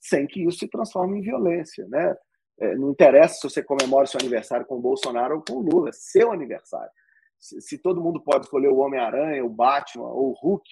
[0.00, 1.86] sem que isso se transforme em violência.
[1.88, 2.16] Né?
[2.58, 5.90] É, não interessa se você comemora seu aniversário com o Bolsonaro ou com o Lula,
[5.90, 6.90] é seu aniversário.
[7.38, 10.68] Se, se todo mundo pode escolher o Homem-Aranha, o Batman ou o Hulk,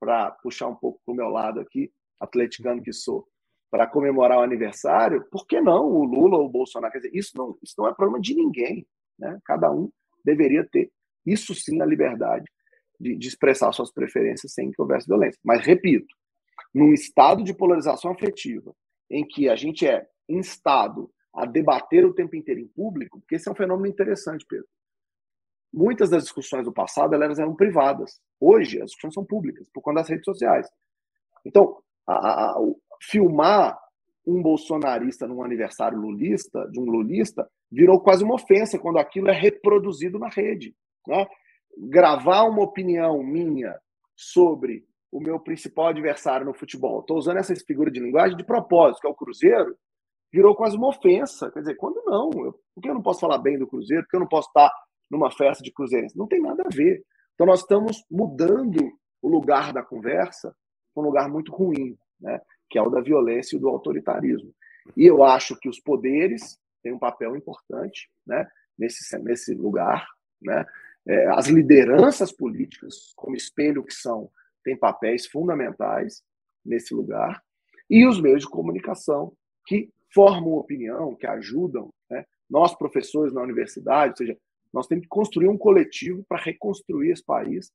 [0.00, 3.26] para puxar um pouco para o meu lado aqui, atleticano que sou,
[3.70, 6.92] para comemorar o aniversário, por que não o Lula ou o Bolsonaro?
[6.92, 8.86] Quer dizer, isso não, isso não é problema de ninguém.
[9.18, 9.38] Né?
[9.44, 9.90] Cada um
[10.24, 10.90] deveria ter,
[11.26, 12.44] isso sim, a liberdade
[12.98, 15.38] de, de expressar suas preferências sem que houvesse violência.
[15.44, 16.14] Mas, repito,
[16.74, 18.74] num estado de polarização afetiva,
[19.10, 23.48] em que a gente é instado a debater o tempo inteiro em público, porque esse
[23.48, 24.66] é um fenômeno interessante, Pedro.
[25.72, 28.20] Muitas das discussões do passado elas eram privadas.
[28.40, 30.66] Hoje, as discussões são públicas, por conta das redes sociais.
[31.44, 31.76] Então,
[32.08, 32.56] a, a,
[33.02, 33.78] filmar
[34.26, 39.32] um bolsonarista num aniversário lulista, de um lulista, virou quase uma ofensa quando aquilo é
[39.32, 40.74] reproduzido na rede.
[41.06, 41.26] Né?
[41.76, 43.78] Gravar uma opinião minha
[44.16, 49.00] sobre o meu principal adversário no futebol, estou usando essa figura de linguagem de propósito,
[49.00, 49.74] que é o Cruzeiro,
[50.30, 51.50] virou quase uma ofensa.
[51.50, 52.30] Quer dizer, quando não?
[52.44, 54.02] Eu, por que eu não posso falar bem do Cruzeiro?
[54.02, 54.70] Por que eu não posso estar
[55.10, 56.18] numa festa de cruzeirense?
[56.18, 57.02] Não tem nada a ver.
[57.34, 58.92] Então nós estamos mudando
[59.22, 60.54] o lugar da conversa
[60.96, 62.40] um lugar muito ruim, né?
[62.68, 64.52] que é o da violência e do autoritarismo.
[64.96, 68.48] E eu acho que os poderes têm um papel importante né?
[68.78, 70.06] nesse, nesse lugar.
[70.40, 70.64] Né?
[71.06, 74.30] É, as lideranças políticas, como espelho que são,
[74.64, 76.22] têm papéis fundamentais
[76.64, 77.42] nesse lugar.
[77.88, 79.32] E os meios de comunicação,
[79.66, 81.92] que formam opinião, que ajudam.
[82.10, 82.24] Né?
[82.48, 84.38] Nós, professores na universidade, ou seja,
[84.72, 87.72] nós temos que construir um coletivo para reconstruir esse país,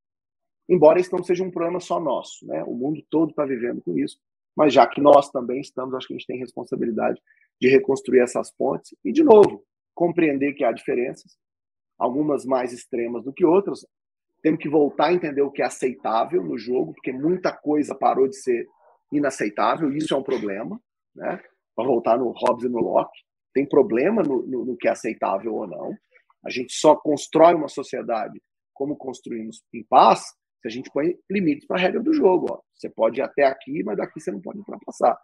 [0.70, 2.46] embora isso não seja um problema só nosso.
[2.46, 2.64] Né?
[2.64, 4.18] O mundo todo está vivendo com isso,
[4.56, 7.20] mas já que nós também estamos, acho que a gente tem responsabilidade
[7.60, 9.64] de reconstruir essas pontes e, de novo,
[9.96, 11.38] compreender que há diferenças,
[11.98, 13.86] algumas mais extremas do que outras.
[14.42, 18.28] Temos que voltar a entender o que é aceitável no jogo, porque muita coisa parou
[18.28, 18.68] de ser
[19.12, 20.80] inaceitável, e isso é um problema.
[21.16, 21.42] Né?
[21.76, 23.20] Para voltar no Hobbes e no Locke,
[23.54, 25.96] tem problema no, no, no que é aceitável ou não.
[26.46, 28.42] A gente só constrói uma sociedade
[28.74, 30.24] como construímos em paz
[30.64, 32.48] se a gente põe limites para a regra do jogo.
[32.50, 32.62] Ó.
[32.74, 35.20] Você pode ir até aqui, mas daqui você não pode ultrapassar.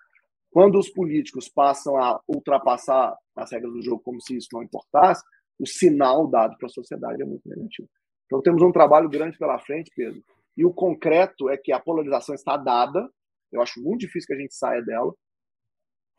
[0.52, 5.24] Quando os políticos passam a ultrapassar as regras do jogo como se isso não importasse,
[5.58, 7.88] o sinal dado para a sociedade é muito negativo.
[8.26, 10.22] Então temos um trabalho grande pela frente, Pedro.
[10.58, 13.10] E o concreto é que a polarização está dada.
[13.52, 15.14] Eu acho muito difícil que a gente saia dela.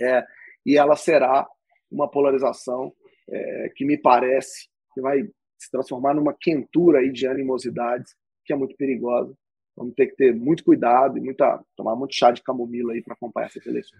[0.01, 0.25] É,
[0.65, 1.47] e ela será
[1.91, 2.93] uma polarização
[3.29, 5.23] é, que me parece que vai
[5.59, 8.15] se transformar numa quentura aí de animosidades
[8.51, 9.33] que é muito perigosa.
[9.77, 13.15] Vamos ter que ter muito cuidado e muita, tomar muito chá de camomila aí para
[13.15, 13.99] acompanhar essa eleição.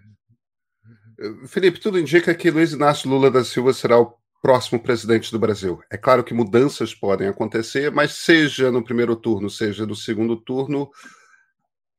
[1.47, 5.81] Felipe, tudo indica que Luiz Inácio Lula da Silva será o próximo presidente do Brasil.
[5.89, 10.89] É claro que mudanças podem acontecer, mas seja no primeiro turno, seja no segundo turno,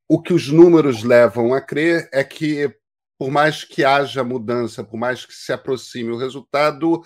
[0.07, 2.71] o que os números levam a crer é que,
[3.19, 7.03] por mais que haja mudança, por mais que se aproxime o resultado,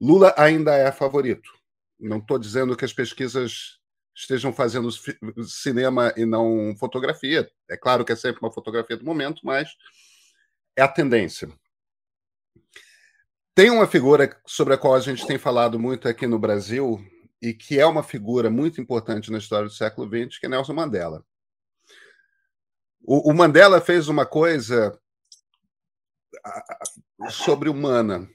[0.00, 1.48] Lula ainda é favorito.
[2.00, 3.79] Não estou dizendo que as pesquisas
[4.14, 4.90] estejam fazendo
[5.46, 7.50] cinema e não fotografia.
[7.68, 9.70] É claro que é sempre uma fotografia do momento, mas
[10.76, 11.48] é a tendência.
[13.54, 16.98] Tem uma figura sobre a qual a gente tem falado muito aqui no Brasil
[17.42, 20.74] e que é uma figura muito importante na história do século XX, que é Nelson
[20.74, 21.24] Mandela.
[23.02, 24.98] O, Mandela fez uma coisa
[27.30, 28.28] sobre-humana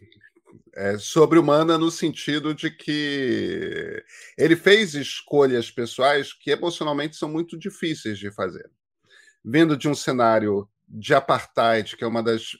[0.75, 4.03] é, sobre-humana no sentido de que
[4.37, 8.69] ele fez escolhas pessoais que emocionalmente são muito difíceis de fazer.
[9.43, 12.57] Vindo de um cenário de apartheid, que é uma das.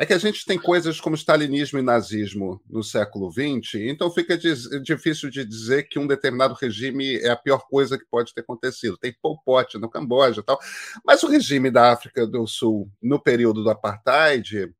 [0.00, 4.38] É que a gente tem coisas como stalinismo e nazismo no século XX, então fica
[4.38, 8.96] difícil de dizer que um determinado regime é a pior coisa que pode ter acontecido.
[8.96, 10.60] Tem Pol Pot no Camboja e tal,
[11.04, 14.72] mas o regime da África do Sul, no período do apartheid,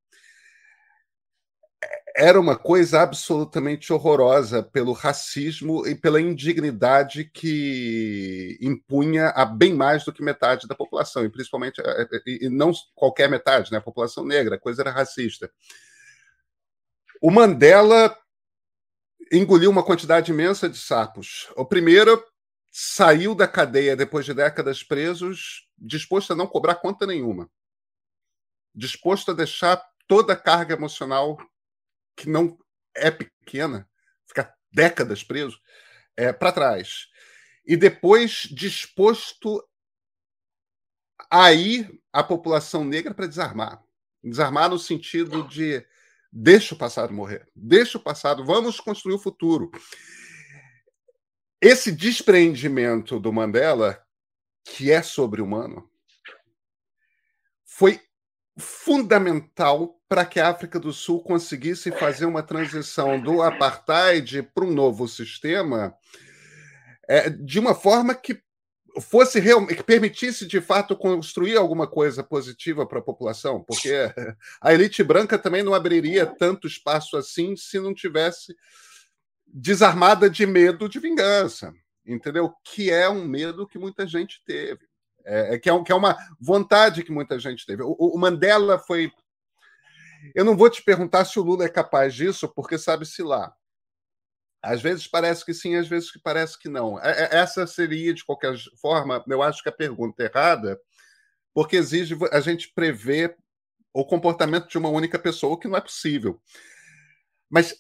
[2.17, 10.05] era uma coisa absolutamente horrorosa pelo racismo e pela indignidade que impunha a bem mais
[10.05, 13.79] do que metade da população, e principalmente, eh, eh, e não qualquer metade, né?
[13.79, 15.51] a população negra, a coisa era racista.
[17.21, 18.17] O Mandela
[19.33, 21.49] engoliu uma quantidade imensa de sapos.
[21.57, 22.23] O primeiro
[22.71, 27.51] saiu da cadeia depois de décadas presos, disposto a não cobrar conta nenhuma,
[28.75, 31.37] disposto a deixar toda a carga emocional
[32.19, 32.59] que não
[32.95, 33.89] é pequena,
[34.27, 35.59] ficar décadas preso,
[36.17, 37.07] é, para trás.
[37.65, 39.65] E depois disposto
[41.31, 43.83] a ir a população negra para desarmar.
[44.23, 45.87] Desarmar no sentido de
[46.31, 47.49] Deixa o passado morrer.
[47.57, 48.45] Deixa o passado.
[48.45, 49.71] Vamos construir o futuro.
[51.61, 54.05] Esse despreendimento do Mandela,
[54.65, 55.91] que é sobre-humano,
[57.65, 58.01] foi
[58.59, 64.73] fundamental para que a África do Sul conseguisse fazer uma transição do apartheid para um
[64.73, 65.95] novo sistema
[67.09, 68.43] é, de uma forma que
[69.01, 73.93] fosse que permitisse de fato construir alguma coisa positiva para a população, porque
[74.61, 78.57] a elite branca também não abriria tanto espaço assim se não tivesse
[79.47, 81.73] desarmada de medo de vingança,
[82.05, 82.53] entendeu?
[82.65, 84.88] Que é um medo que muita gente teve,
[85.29, 87.83] é, é que, é que é uma vontade que muita gente teve.
[87.83, 89.13] O, o Mandela foi.
[90.35, 93.55] Eu não vou te perguntar se o Lula é capaz disso, porque sabe-se lá.
[94.63, 96.99] Às vezes parece que sim, às vezes parece que não.
[97.01, 100.81] É, é, essa seria, de qualquer forma, eu acho que a pergunta errada,
[101.55, 103.37] porque exige a gente prever
[103.93, 106.41] o comportamento de uma única pessoa, que não é possível.
[107.49, 107.75] Mas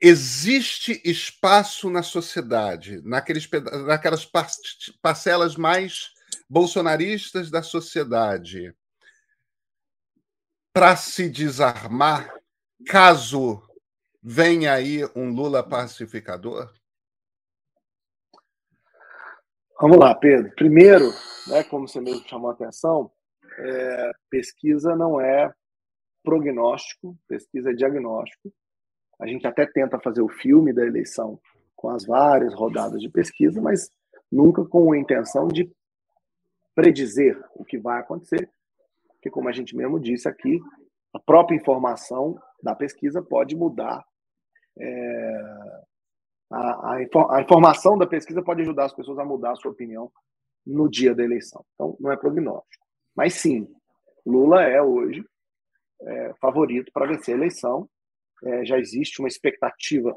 [0.00, 3.48] existe espaço na sociedade, naqueles,
[3.86, 4.28] naquelas
[5.02, 6.10] parcelas mais
[6.48, 8.74] bolsonaristas da sociedade,
[10.72, 12.32] para se desarmar,
[12.86, 13.62] caso
[14.22, 16.70] Vem aí um Lula pacificador?
[19.80, 20.54] Vamos lá, Pedro.
[20.54, 21.10] Primeiro,
[21.48, 23.10] né, como você mesmo chamou a atenção,
[23.58, 25.50] é, pesquisa não é
[26.22, 28.52] prognóstico, pesquisa é diagnóstico.
[29.20, 31.38] A gente até tenta fazer o filme da eleição
[31.76, 33.90] com as várias rodadas de pesquisa, mas
[34.30, 35.70] nunca com a intenção de
[36.74, 38.50] predizer o que vai acontecer,
[39.08, 40.58] porque, como a gente mesmo disse aqui,
[41.12, 44.04] a própria informação da pesquisa pode mudar
[44.78, 45.82] é,
[46.50, 50.10] a, a, a, informação da pesquisa pode ajudar as pessoas a mudar a sua opinião
[50.66, 51.64] no dia da eleição.
[51.74, 52.84] Então, não é prognóstico.
[53.14, 53.68] Mas sim,
[54.24, 55.24] Lula é hoje
[56.02, 57.88] é, favorito para vencer a eleição.
[58.44, 60.16] É, já existe uma expectativa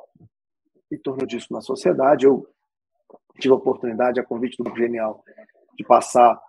[0.91, 2.25] em torno disso na sociedade.
[2.25, 2.47] Eu
[3.39, 5.23] tive a oportunidade, a convite do Genial,
[5.75, 6.39] de passar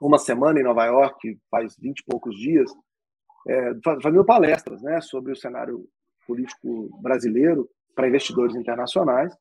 [0.00, 2.70] uma semana em Nova York, faz vinte e poucos dias,
[3.48, 3.72] é,
[4.02, 5.88] fazendo palestras né, sobre o cenário
[6.26, 9.34] político brasileiro para investidores internacionais.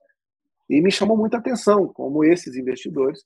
[0.69, 3.23] E me chamou muita atenção como esses investidores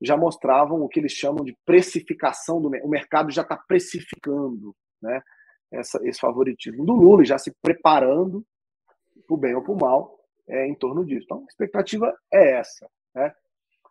[0.00, 5.20] já mostravam o que eles chamam de precificação do o mercado já está precificando, né?
[5.70, 8.44] Essa, esse favoritismo do Lula, já se preparando
[9.26, 11.24] para o bem ou para o mal é, em torno disso.
[11.24, 12.88] Então, a expectativa é essa.
[13.14, 13.32] Né?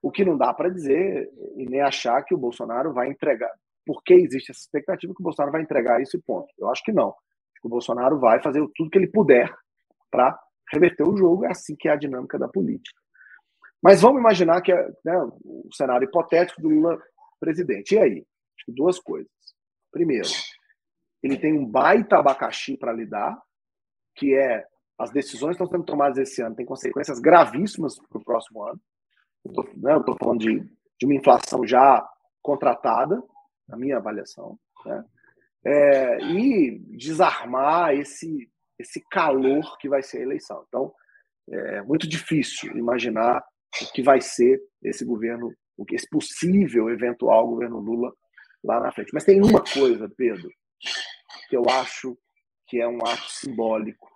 [0.02, 3.52] O que não dá para dizer e nem achar que o Bolsonaro vai entregar.
[3.86, 6.48] Por que existe essa expectativa que o Bolsonaro vai entregar esse ponto?
[6.58, 7.14] Eu acho que não
[7.68, 9.54] o Bolsonaro vai fazer tudo que ele puder
[10.10, 10.38] para
[10.72, 13.00] reverter o jogo, é assim que é a dinâmica da política.
[13.82, 16.98] Mas vamos imaginar que é né, o cenário hipotético do Lula
[17.40, 17.94] presidente.
[17.94, 18.26] E aí?
[18.68, 19.32] Duas coisas.
[19.92, 20.28] Primeiro,
[21.28, 23.40] ele tem um baita abacaxi para lidar,
[24.16, 24.66] que é
[24.98, 28.80] as decisões que estão sendo tomadas esse ano têm consequências gravíssimas para o próximo ano.
[29.46, 30.60] Eu estou né, falando de,
[31.00, 32.08] de uma inflação já
[32.42, 33.22] contratada,
[33.68, 34.58] na minha avaliação.
[34.86, 35.04] Né?
[35.68, 38.50] é, e desarmar esse,
[38.80, 40.64] esse calor que vai ser a eleição.
[40.68, 40.94] Então,
[41.50, 43.44] é muito difícil imaginar
[43.82, 45.54] o que vai ser esse governo,
[45.92, 48.14] esse possível eventual governo Lula
[48.64, 49.14] lá na frente.
[49.14, 50.50] Mas tem uma coisa, Pedro,
[51.48, 52.18] que eu acho
[52.66, 54.12] que é um ato simbólico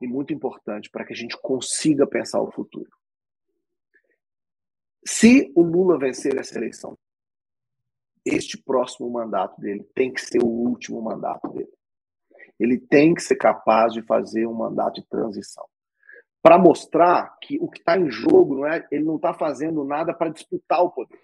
[0.00, 2.90] e muito importante para que a gente consiga pensar o futuro.
[5.06, 6.98] Se o Lula vencer essa eleição,
[8.24, 11.72] este próximo mandato dele tem que ser o último mandato dele.
[12.58, 15.66] Ele tem que ser capaz de fazer um mandato de transição.
[16.42, 20.12] Para mostrar que o que está em jogo não é, ele não está fazendo nada
[20.12, 21.20] para disputar o poder,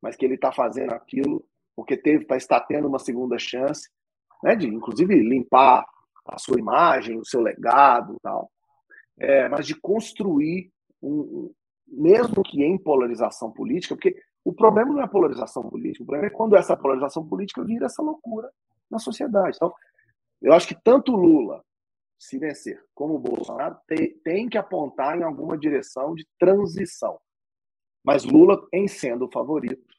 [0.00, 3.88] mas que ele está fazendo aquilo porque teve, tá, está tendo uma segunda chance,
[4.42, 5.86] né, de inclusive limpar
[6.26, 8.50] a sua imagem, o seu legado, tal,
[9.18, 10.72] é, mas de construir
[11.02, 11.52] um,
[11.86, 16.26] mesmo que em polarização política, porque o problema não é a polarização política, o problema
[16.26, 18.50] é quando essa polarização política vira essa loucura
[18.90, 19.56] na sociedade.
[19.56, 19.72] Então,
[20.40, 21.62] eu acho que tanto Lula,
[22.18, 27.18] se vencer, como o Bolsonaro, tem, tem que apontar em alguma direção de transição.
[28.04, 29.95] Mas Lula, em sendo o favorito,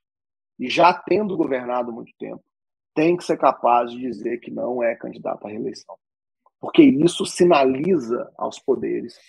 [0.60, 2.44] e já tendo governado muito tempo,
[2.94, 5.96] tem que ser capaz de dizer que não é candidato à reeleição.
[6.60, 9.20] Porque isso sinaliza aos poderes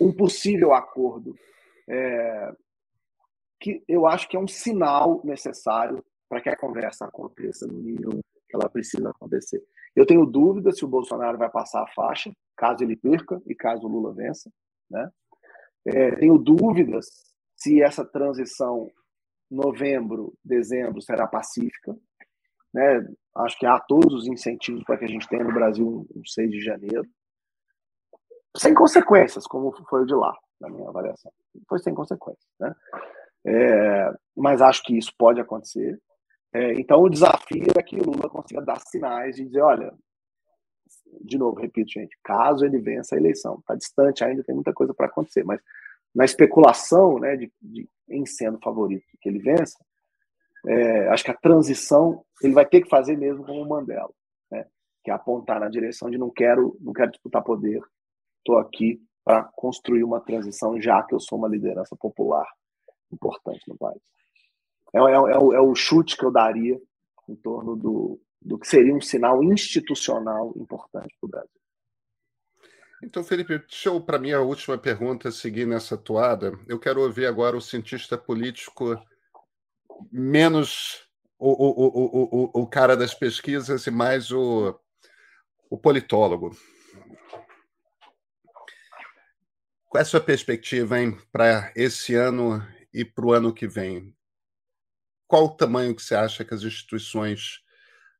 [0.00, 1.34] um possível acordo
[1.88, 2.52] é,
[3.60, 8.12] que eu acho que é um sinal necessário para que a conversa aconteça no nível
[8.48, 9.62] que ela precisa acontecer.
[9.94, 13.86] Eu tenho dúvida se o Bolsonaro vai passar a faixa, caso ele perca e caso
[13.86, 14.50] o Lula vença.
[14.88, 15.10] Né?
[15.84, 17.06] É, tenho dúvidas
[17.54, 18.90] se essa transição
[19.50, 21.96] novembro, dezembro será pacífica.
[22.72, 23.06] Né?
[23.36, 26.50] Acho que há todos os incentivos para que a gente tenha no Brasil um 6
[26.50, 27.06] de janeiro.
[28.56, 31.32] Sem consequências, como foi o de lá, na minha avaliação.
[31.68, 32.46] Foi sem consequências.
[32.58, 32.74] Né?
[33.46, 36.00] É, mas acho que isso pode acontecer.
[36.52, 39.94] É, então, o desafio é que o Lula consiga dar sinais de dizer: olha,
[41.20, 44.92] de novo, repito, gente, caso ele vença a eleição, está distante ainda, tem muita coisa
[44.92, 45.60] para acontecer, mas
[46.14, 49.78] na especulação né, de, de, em sendo favorito que ele vença,
[50.66, 54.10] é, acho que a transição ele vai ter que fazer mesmo como o Mandela,
[54.50, 54.66] né,
[55.02, 57.80] que é apontar na direção de não quero, não quero disputar poder,
[58.38, 62.46] estou aqui para construir uma transição, já que eu sou uma liderança popular
[63.12, 64.00] importante no país.
[64.94, 66.80] É, é, é, o, é o chute que eu daria
[67.28, 71.60] em torno do, do que seria um sinal institucional importante para o Brasil.
[73.02, 76.52] Então, Felipe, deixa eu, para a última pergunta seguir nessa toada.
[76.68, 78.94] Eu quero ouvir agora o cientista político
[80.10, 84.78] menos o, o, o, o, cara das pesquisas e mais o,
[85.70, 86.56] o politólogo.
[89.88, 90.96] Qual é a sua perspectiva
[91.32, 94.14] para esse ano e para o ano que vem?
[95.26, 97.60] Qual o tamanho que você acha que as instituições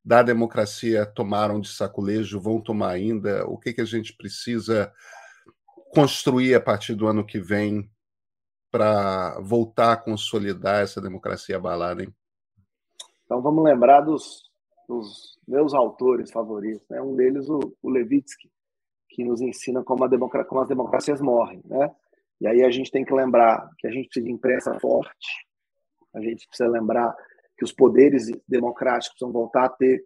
[0.04, 3.46] da democracia tomaram de saculejo, vão tomar ainda?
[3.46, 4.92] O que, que a gente precisa
[5.92, 7.90] construir a partir do ano que vem
[8.70, 12.02] para voltar a consolidar essa democracia abalada?
[12.02, 12.14] Hein?
[13.24, 14.50] Então vamos lembrar dos,
[14.88, 16.86] dos meus autores favoritos.
[16.88, 17.00] Né?
[17.00, 18.50] Um deles, o, o Levitsky,
[19.08, 21.60] que nos ensina como, democracia, como as democracias morrem.
[21.64, 21.90] Né?
[22.40, 25.46] E aí a gente tem que lembrar que a gente precisa de imprensa forte,
[26.14, 27.14] a gente precisa lembrar
[27.56, 30.02] que os poderes democráticos vão voltar a ter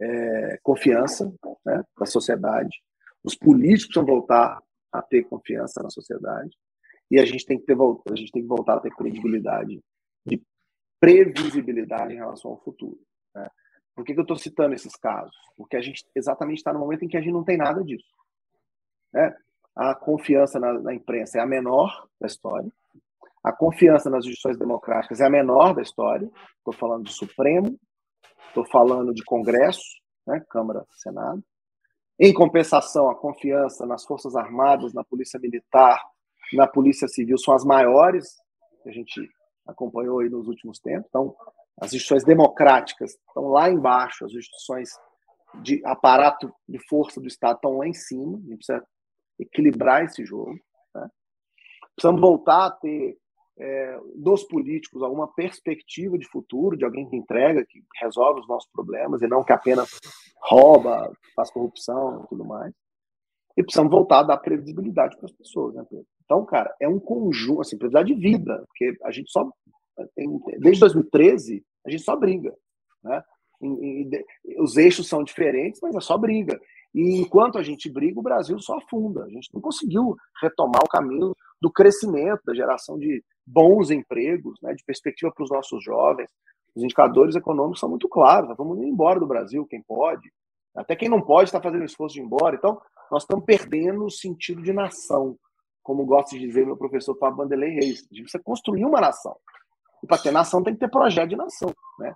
[0.00, 1.32] é, confiança
[1.66, 2.80] né, da sociedade,
[3.24, 4.62] os políticos vão voltar
[4.92, 6.56] a ter confiança na sociedade,
[7.10, 9.80] e a gente tem que ter a gente tem que voltar a ter credibilidade
[10.26, 10.42] de
[11.00, 12.98] previsibilidade em relação ao futuro.
[13.34, 13.48] Né?
[13.94, 15.34] Por que, que eu estou citando esses casos?
[15.56, 18.08] Porque a gente exatamente está no momento em que a gente não tem nada disso.
[19.12, 19.34] Né?
[19.74, 22.70] A confiança na, na imprensa é a menor da história.
[23.42, 26.28] A confiança nas instituições democráticas é a menor da história.
[26.58, 27.78] Estou falando de Supremo,
[28.48, 31.42] estou falando de Congresso, né, Câmara, Senado.
[32.18, 36.02] Em compensação, a confiança nas Forças Armadas, na Polícia Militar,
[36.56, 38.36] na Polícia Civil são as maiores
[38.82, 39.28] que a gente
[39.66, 41.06] acompanhou aí nos últimos tempos.
[41.08, 41.36] Então,
[41.80, 44.90] as instituições democráticas estão lá embaixo, as instituições
[45.62, 48.36] de aparato de força do Estado estão lá em cima.
[48.36, 48.86] A gente precisa
[49.38, 50.54] equilibrar esse jogo.
[50.94, 51.08] Né?
[51.94, 53.16] Precisamos voltar a ter
[53.60, 58.70] é, dos políticos alguma perspectiva de futuro, de alguém que entrega, que resolve os nossos
[58.70, 59.98] problemas, e não que apenas
[60.40, 62.72] rouba, faz corrupção e tudo mais.
[63.58, 66.06] E precisamos voltar a dar previsibilidade para as pessoas, né, Pedro?
[66.24, 69.50] Então, cara, é um conjunto, assim, previsibilidade de vida, porque a gente só.
[70.14, 70.28] Tem,
[70.60, 72.54] desde 2013, a gente só briga.
[73.02, 73.20] Né?
[73.60, 74.08] E,
[74.46, 76.56] e, os eixos são diferentes, mas é só briga.
[76.94, 79.24] E enquanto a gente briga, o Brasil só afunda.
[79.24, 84.72] A gente não conseguiu retomar o caminho do crescimento, da geração de bons empregos, né,
[84.72, 86.30] de perspectiva para os nossos jovens.
[86.76, 88.50] Os indicadores econômicos são muito claros.
[88.50, 90.30] Nós vamos embora do Brasil, quem pode.
[90.76, 92.54] Até quem não pode está fazendo esforço de ir embora.
[92.54, 92.80] Então,
[93.10, 95.38] nós estamos perdendo o sentido de nação,
[95.82, 98.06] como gosta de dizer meu professor Fábio Vanderlei Reis.
[98.10, 99.36] Gente precisa construir uma nação.
[100.02, 101.74] E para ter nação tem que ter projeto de nação.
[101.98, 102.14] Né?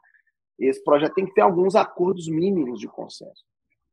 [0.59, 3.45] Esse projeto tem que ter alguns acordos mínimos de consenso.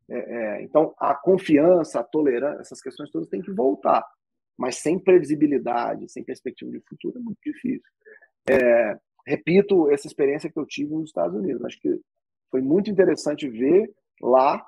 [0.10, 4.04] É, é, então, a confiança, a tolerância, essas questões todas têm que voltar
[4.60, 7.90] mas sem previsibilidade, sem perspectiva de futuro, é muito difícil.
[8.50, 11.64] É, repito essa experiência que eu tive nos Estados Unidos.
[11.64, 11.98] Acho que
[12.52, 13.90] foi muito interessante ver
[14.22, 14.62] lá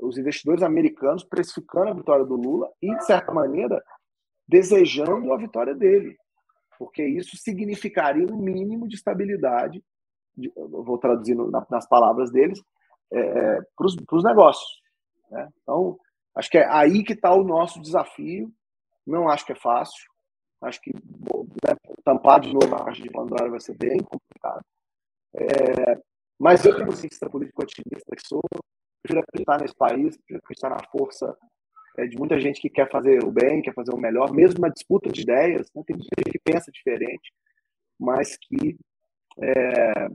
[0.00, 3.82] os investidores americanos precificando a vitória do Lula e, de certa maneira,
[4.46, 6.16] desejando a vitória dele,
[6.78, 9.82] porque isso significaria um mínimo de estabilidade,
[10.36, 11.36] de, vou traduzir
[11.70, 12.62] nas palavras deles,
[13.12, 14.82] é, é para os negócios.
[15.30, 15.48] Né?
[15.62, 15.98] Então,
[16.34, 18.52] acho que é aí que está o nosso desafio
[19.06, 20.10] não acho que é fácil.
[20.62, 24.64] Acho que né, tampar de novo a caixa de Pandora vai ser bem complicado.
[25.34, 26.00] É,
[26.38, 28.42] mas eu, como cientista político otimista que sou,
[29.04, 31.36] prefiro acreditar nesse país, prefiro acreditar na força
[31.98, 34.68] é, de muita gente que quer fazer o bem, quer fazer o melhor, mesmo na
[34.68, 35.70] disputa de ideias.
[35.74, 37.32] Né, tem muita gente que pensa diferente,
[38.00, 38.76] mas que,
[39.40, 40.06] é,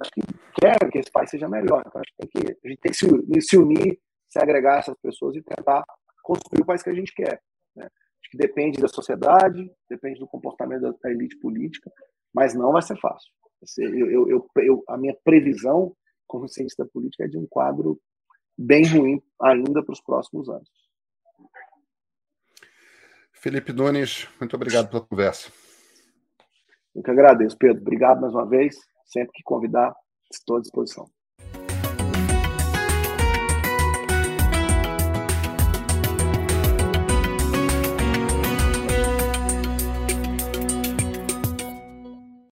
[0.00, 0.20] acho que
[0.60, 1.82] quer que esse país seja melhor.
[1.86, 4.96] Então, acho que, tem que a gente tem que se, se unir, se agregar essas
[5.02, 5.84] pessoas e tentar
[6.22, 7.40] construir o país que a gente quer.
[7.74, 7.88] Né?
[8.30, 11.90] que depende da sociedade, depende do comportamento da elite política,
[12.32, 13.28] mas não vai ser fácil.
[13.76, 15.94] Eu, eu, eu, a minha previsão
[16.28, 18.00] como cientista política é de um quadro
[18.60, 20.68] bem ruim ainda para os próximos anos.
[23.32, 25.50] Felipe Nunes, muito obrigado pela conversa.
[26.94, 27.80] Eu que agradeço, Pedro.
[27.80, 28.76] Obrigado mais uma vez.
[29.06, 29.94] Sempre que convidar,
[30.30, 31.10] estou à disposição.